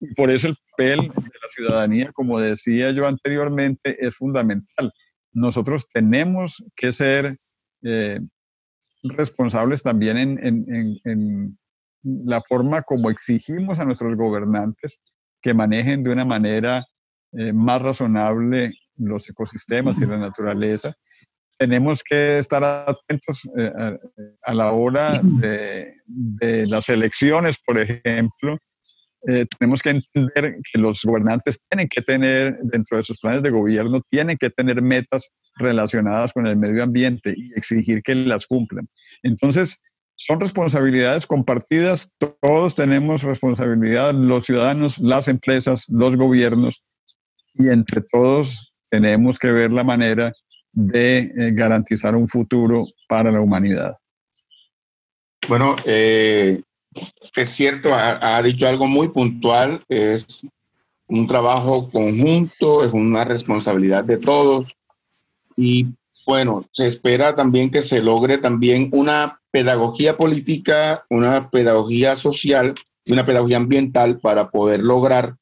y 0.00 0.12
por 0.14 0.30
eso 0.30 0.48
el 0.48 0.56
papel 0.70 1.00
de 1.00 1.38
la 1.42 1.48
ciudadanía, 1.50 2.12
como 2.12 2.40
decía 2.40 2.90
yo 2.90 3.06
anteriormente, 3.06 3.96
es 4.04 4.14
fundamental. 4.16 4.92
Nosotros 5.32 5.88
tenemos 5.88 6.54
que 6.76 6.92
ser 6.92 7.36
eh, 7.82 8.20
responsables 9.02 9.82
también 9.82 10.18
en, 10.18 11.58
la 12.04 12.42
forma 12.42 12.82
como 12.82 13.10
exigimos 13.10 13.78
a 13.80 13.84
nuestros 13.84 14.16
gobernantes 14.16 15.00
que 15.42 15.54
manejen 15.54 16.02
de 16.02 16.10
una 16.10 16.24
manera 16.24 16.86
eh, 17.32 17.52
más 17.52 17.82
razonable 17.82 18.72
los 18.96 19.28
ecosistemas 19.28 20.00
y 20.00 20.06
la 20.06 20.18
naturaleza. 20.18 20.94
Tenemos 21.56 22.02
que 22.08 22.38
estar 22.38 22.62
atentos 22.62 23.48
eh, 23.56 23.72
a, 24.44 24.54
la 24.54 24.72
hora 24.72 25.20
de, 25.22 25.94
las 26.66 26.88
elecciones, 26.88 27.58
por 27.64 27.78
ejemplo. 27.78 28.58
Eh, 29.26 29.46
tenemos 29.58 29.80
que 29.80 29.90
entender 29.90 30.58
que 30.70 30.78
los 30.80 31.02
gobernantes 31.02 31.60
tienen 31.68 31.88
que 31.88 32.02
tener, 32.02 32.58
dentro 32.62 32.98
de 32.98 33.04
sus 33.04 33.18
planes 33.18 33.42
de 33.42 33.50
gobierno, 33.50 34.02
tienen 34.08 34.36
que 34.36 34.50
tener 34.50 34.82
metas 34.82 35.30
relacionadas 35.56 36.32
con 36.32 36.46
el 36.46 36.56
medio 36.56 36.82
ambiente 36.82 37.34
y 37.36 37.52
exigir 37.56 38.02
que 38.02 38.14
las 38.14 38.46
cumplan. 38.46 38.88
Entonces, 39.22 39.82
son 40.16 40.40
responsabilidades 40.40 41.26
compartidas, 41.26 42.12
todos 42.40 42.74
tenemos 42.74 43.22
responsabilidad, 43.22 44.14
los 44.14 44.46
ciudadanos, 44.46 44.98
las 44.98 45.28
empresas, 45.28 45.84
los 45.88 46.16
gobiernos, 46.16 46.92
y 47.54 47.68
entre 47.68 48.00
todos 48.00 48.72
tenemos 48.90 49.38
que 49.38 49.50
ver 49.50 49.72
la 49.72 49.84
manera 49.84 50.32
de 50.72 51.18
eh, 51.18 51.50
garantizar 51.52 52.14
un 52.16 52.28
futuro 52.28 52.86
para 53.08 53.30
la 53.30 53.40
humanidad. 53.40 53.96
Bueno, 55.48 55.76
eh, 55.84 56.62
es 57.36 57.50
cierto, 57.50 57.90
ha, 57.92 58.40
dicho 58.42 58.66
algo 58.66 58.86
muy 58.86 59.08
puntual, 59.08 59.84
es 59.88 60.46
un 61.08 61.26
trabajo 61.26 61.90
conjunto, 61.90 62.84
es 62.84 62.92
una 62.92 63.24
responsabilidad 63.24 64.04
de 64.04 64.16
todos. 64.16 64.72
Y 65.56 65.86
bueno, 66.26 66.66
se 66.72 66.86
espera 66.86 67.34
también 67.34 67.70
que 67.70 67.82
se 67.82 68.02
logre 68.02 68.38
también 68.38 68.88
una 68.92 69.40
pedagogía 69.50 70.16
política, 70.16 71.04
una 71.10 71.50
pedagogía 71.50 72.16
social 72.16 72.74
y 73.04 73.12
una 73.12 73.26
pedagogía 73.26 73.58
ambiental 73.58 74.18
para 74.18 74.50
poder 74.50 74.82
lograr 74.82 75.36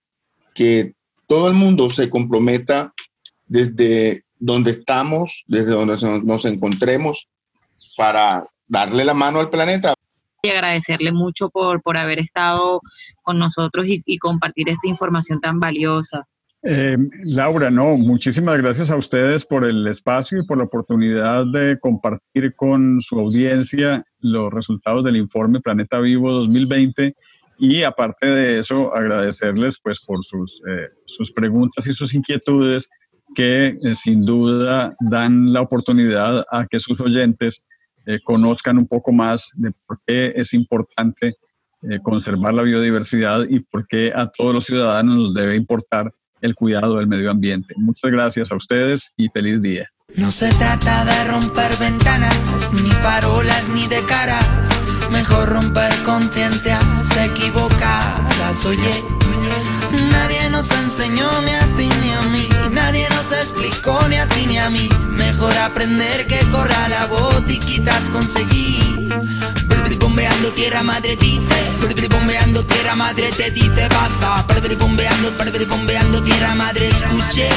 que 0.54 0.94
todo 1.26 1.48
el 1.48 1.54
mundo 1.54 1.90
se 1.90 2.10
comprometa 2.10 2.92
desde 3.46 4.24
donde 4.38 4.72
estamos, 4.72 5.44
desde 5.46 5.72
donde 5.72 5.96
nos 6.24 6.44
encontremos, 6.44 7.28
para 7.96 8.46
darle 8.66 9.04
la 9.04 9.14
mano 9.14 9.38
al 9.38 9.50
planeta. 9.50 9.94
Y 10.42 10.50
agradecerle 10.50 11.12
mucho 11.12 11.48
por, 11.50 11.80
por 11.82 11.96
haber 11.96 12.18
estado 12.18 12.80
con 13.22 13.38
nosotros 13.38 13.86
y 13.86 14.18
compartir 14.18 14.68
esta 14.68 14.88
información 14.88 15.40
tan 15.40 15.60
valiosa. 15.60 16.26
Eh, 16.64 16.96
Laura, 17.24 17.72
no, 17.72 17.96
muchísimas 17.98 18.56
gracias 18.58 18.92
a 18.92 18.96
ustedes 18.96 19.44
por 19.44 19.64
el 19.64 19.84
espacio 19.88 20.38
y 20.38 20.46
por 20.46 20.58
la 20.58 20.64
oportunidad 20.64 21.44
de 21.46 21.76
compartir 21.80 22.54
con 22.54 23.02
su 23.02 23.18
audiencia 23.18 24.04
los 24.20 24.52
resultados 24.52 25.02
del 25.02 25.16
informe 25.16 25.60
Planeta 25.60 25.98
Vivo 25.98 26.30
2020 26.30 27.16
y 27.58 27.82
aparte 27.82 28.28
de 28.28 28.60
eso 28.60 28.94
agradecerles 28.94 29.78
pues 29.82 30.00
por 30.02 30.24
sus, 30.24 30.62
eh, 30.68 30.88
sus 31.06 31.32
preguntas 31.32 31.84
y 31.88 31.94
sus 31.94 32.14
inquietudes 32.14 32.88
que 33.34 33.66
eh, 33.66 33.94
sin 34.00 34.24
duda 34.24 34.94
dan 35.00 35.52
la 35.52 35.62
oportunidad 35.62 36.44
a 36.48 36.66
que 36.68 36.78
sus 36.78 37.00
oyentes 37.00 37.66
conozcan 38.24 38.78
un 38.78 38.86
poco 38.88 39.12
más 39.12 39.48
de 39.62 39.70
por 39.86 39.96
qué 40.04 40.32
es 40.34 40.52
importante 40.54 41.36
conservar 42.02 42.52
la 42.52 42.64
biodiversidad 42.64 43.46
y 43.48 43.60
por 43.60 43.86
qué 43.86 44.10
a 44.12 44.26
todos 44.26 44.52
los 44.52 44.64
ciudadanos 44.64 45.16
nos 45.16 45.34
debe 45.34 45.54
importar 45.54 46.12
el 46.42 46.54
cuidado 46.54 46.96
del 46.96 47.06
medio 47.06 47.30
ambiente. 47.30 47.74
Muchas 47.78 48.10
gracias 48.10 48.52
a 48.52 48.56
ustedes 48.56 49.12
y 49.16 49.28
feliz 49.28 49.62
día. 49.62 49.88
No 50.16 50.30
se 50.30 50.52
trata 50.54 51.04
de 51.06 51.24
romper 51.24 51.74
ventanas, 51.78 52.36
ni 52.74 52.90
farolas, 52.90 53.68
ni 53.68 53.86
de 53.86 54.02
cara. 54.04 54.38
Mejor 55.10 55.48
romper 55.48 55.92
conciencias 56.04 56.84
equivocadas, 57.18 58.66
oye. 58.66 59.02
Nadie 60.10 60.50
nos 60.50 60.70
enseñó 60.70 61.28
ni 61.42 61.50
a 61.50 61.66
ti 61.76 61.88
ni 62.02 62.10
a 62.12 62.22
mí, 62.30 62.48
nadie 62.70 63.06
nos 63.10 63.30
explicó 63.32 64.06
ni 64.08 64.16
a 64.16 64.26
ti 64.26 64.46
ni 64.46 64.58
a 64.58 64.70
mí. 64.70 64.88
Mejor 65.10 65.56
aprender 65.58 66.26
que 66.26 66.40
corra 66.50 66.88
la 66.88 67.06
voz 67.06 67.42
y 67.48 67.58
quizás 67.58 68.08
conseguir 68.10 69.12
bombeando 70.42 70.60
tierra 70.60 70.82
madre 70.82 71.16
dice, 71.16 72.08
bombeando 72.08 72.64
tierra 72.64 72.96
madre 72.96 73.30
te 73.30 73.50
dice 73.52 73.88
basta, 73.88 74.44
bombeando, 74.76 75.30
bombeando 75.68 76.22
tierra 76.22 76.54
madre 76.56 76.88
escuche. 76.88 77.48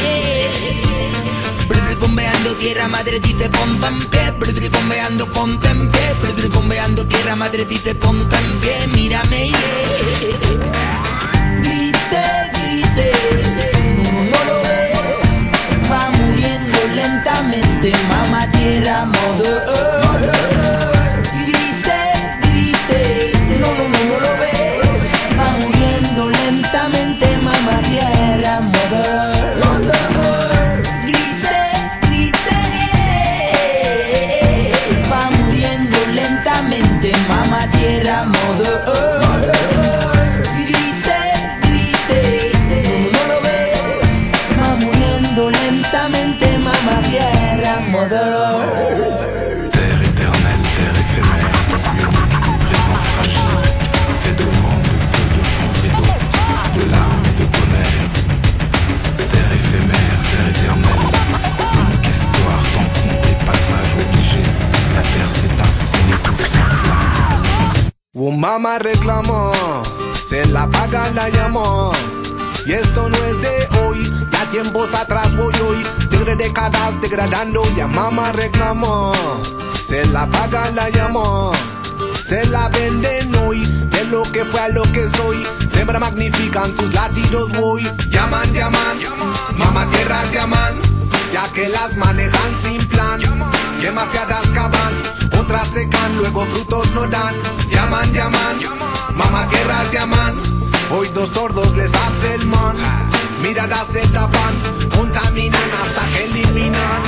Bombeando 2.00 2.56
tierra 2.58 2.88
madre 2.88 3.20
dice 3.20 3.50
ponte 3.50 3.88
en 3.88 4.06
pie, 4.10 4.70
bombeando 4.70 5.26
ponte 5.34 5.68
en 5.68 5.90
pie, 5.90 6.48
bombeando 6.54 7.06
tierra 7.08 7.36
madre 7.36 7.66
dice 7.66 7.96
ponte 7.96 8.36
en 8.36 8.60
pie, 8.60 8.88
mírame 8.94 9.50
Grite, 11.62 12.26
grite, 12.54 13.12
no 14.30 14.44
lo 14.44 14.62
ves, 14.62 15.92
va 15.92 16.12
muriendo 16.12 16.78
lentamente, 16.94 17.92
mamá 18.10 18.52
tierra 18.52 19.06
modo. 19.06 20.55
Mamá 68.32 68.80
reclamó, 68.80 69.52
se 70.24 70.46
la 70.48 70.68
paga 70.68 71.10
la 71.12 71.30
llamó. 71.30 71.92
Y 72.66 72.74
esto 72.74 73.10
no 73.10 73.18
es 73.18 73.42
de 73.42 73.68
hoy, 73.82 74.14
ya 74.32 74.50
tiempos 74.50 74.94
atrás 74.94 75.36
voy 75.36 75.54
hoy, 75.68 75.84
de 76.26 76.36
décadas 76.36 77.00
degradando, 77.02 77.64
ya 77.76 77.86
mamá 77.86 78.32
reclamó, 78.32 79.14
se 79.86 80.06
la 80.08 80.26
paga 80.28 80.72
la 80.72 80.90
llamó. 80.90 81.52
se 82.26 82.44
la 82.48 82.70
venden 82.70 83.36
hoy. 83.36 83.64
De 83.92 84.04
lo 84.06 84.24
que 84.24 84.44
fue 84.46 84.60
a 84.60 84.70
lo 84.70 84.82
que 84.92 85.08
soy, 85.10 85.38
siempre 85.68 86.00
magnifican 86.00 86.74
sus 86.74 86.94
latidos 86.94 87.52
voy. 87.54 87.84
Llaman, 88.10 88.52
llaman, 88.54 88.98
mamá 89.58 89.88
tierra 89.90 90.24
llaman, 90.32 90.74
ya 91.32 91.44
que 91.54 91.70
las 91.70 91.96
manejan 91.96 92.62
sin 92.62 92.86
plan. 92.88 93.22
Demasiadas 93.82 94.48
caban, 94.56 94.94
otras 95.46 95.68
secan, 95.68 96.18
luego 96.18 96.46
frutos 96.46 96.92
no 96.94 97.06
dan. 97.08 97.36
Llaman, 97.70 98.12
llaman, 98.14 98.58
mamá 99.16 99.48
guerras 99.48 99.92
llaman. 99.92 100.42
Hoy 100.92 101.08
dos 101.14 101.30
sordos 101.30 101.76
les 101.78 101.92
hace 101.94 102.36
el 102.36 102.46
man. 102.46 102.76
Miradas 103.42 103.88
se 103.92 104.02
tapan, 104.08 104.56
contaminan 104.96 105.70
hasta 105.82 106.10
que 106.12 106.26
eliminan. 106.26 107.02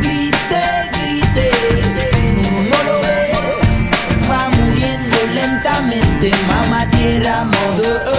Grite, 0.00 0.64
grite, 0.92 1.50
no, 2.42 2.62
no 2.70 2.82
lo 2.84 3.00
ves. 3.02 4.30
Va 4.30 4.48
muriendo 4.50 5.16
lentamente, 5.34 6.32
mamá 6.48 6.88
tierra, 6.90 7.44
modo. 7.44 8.13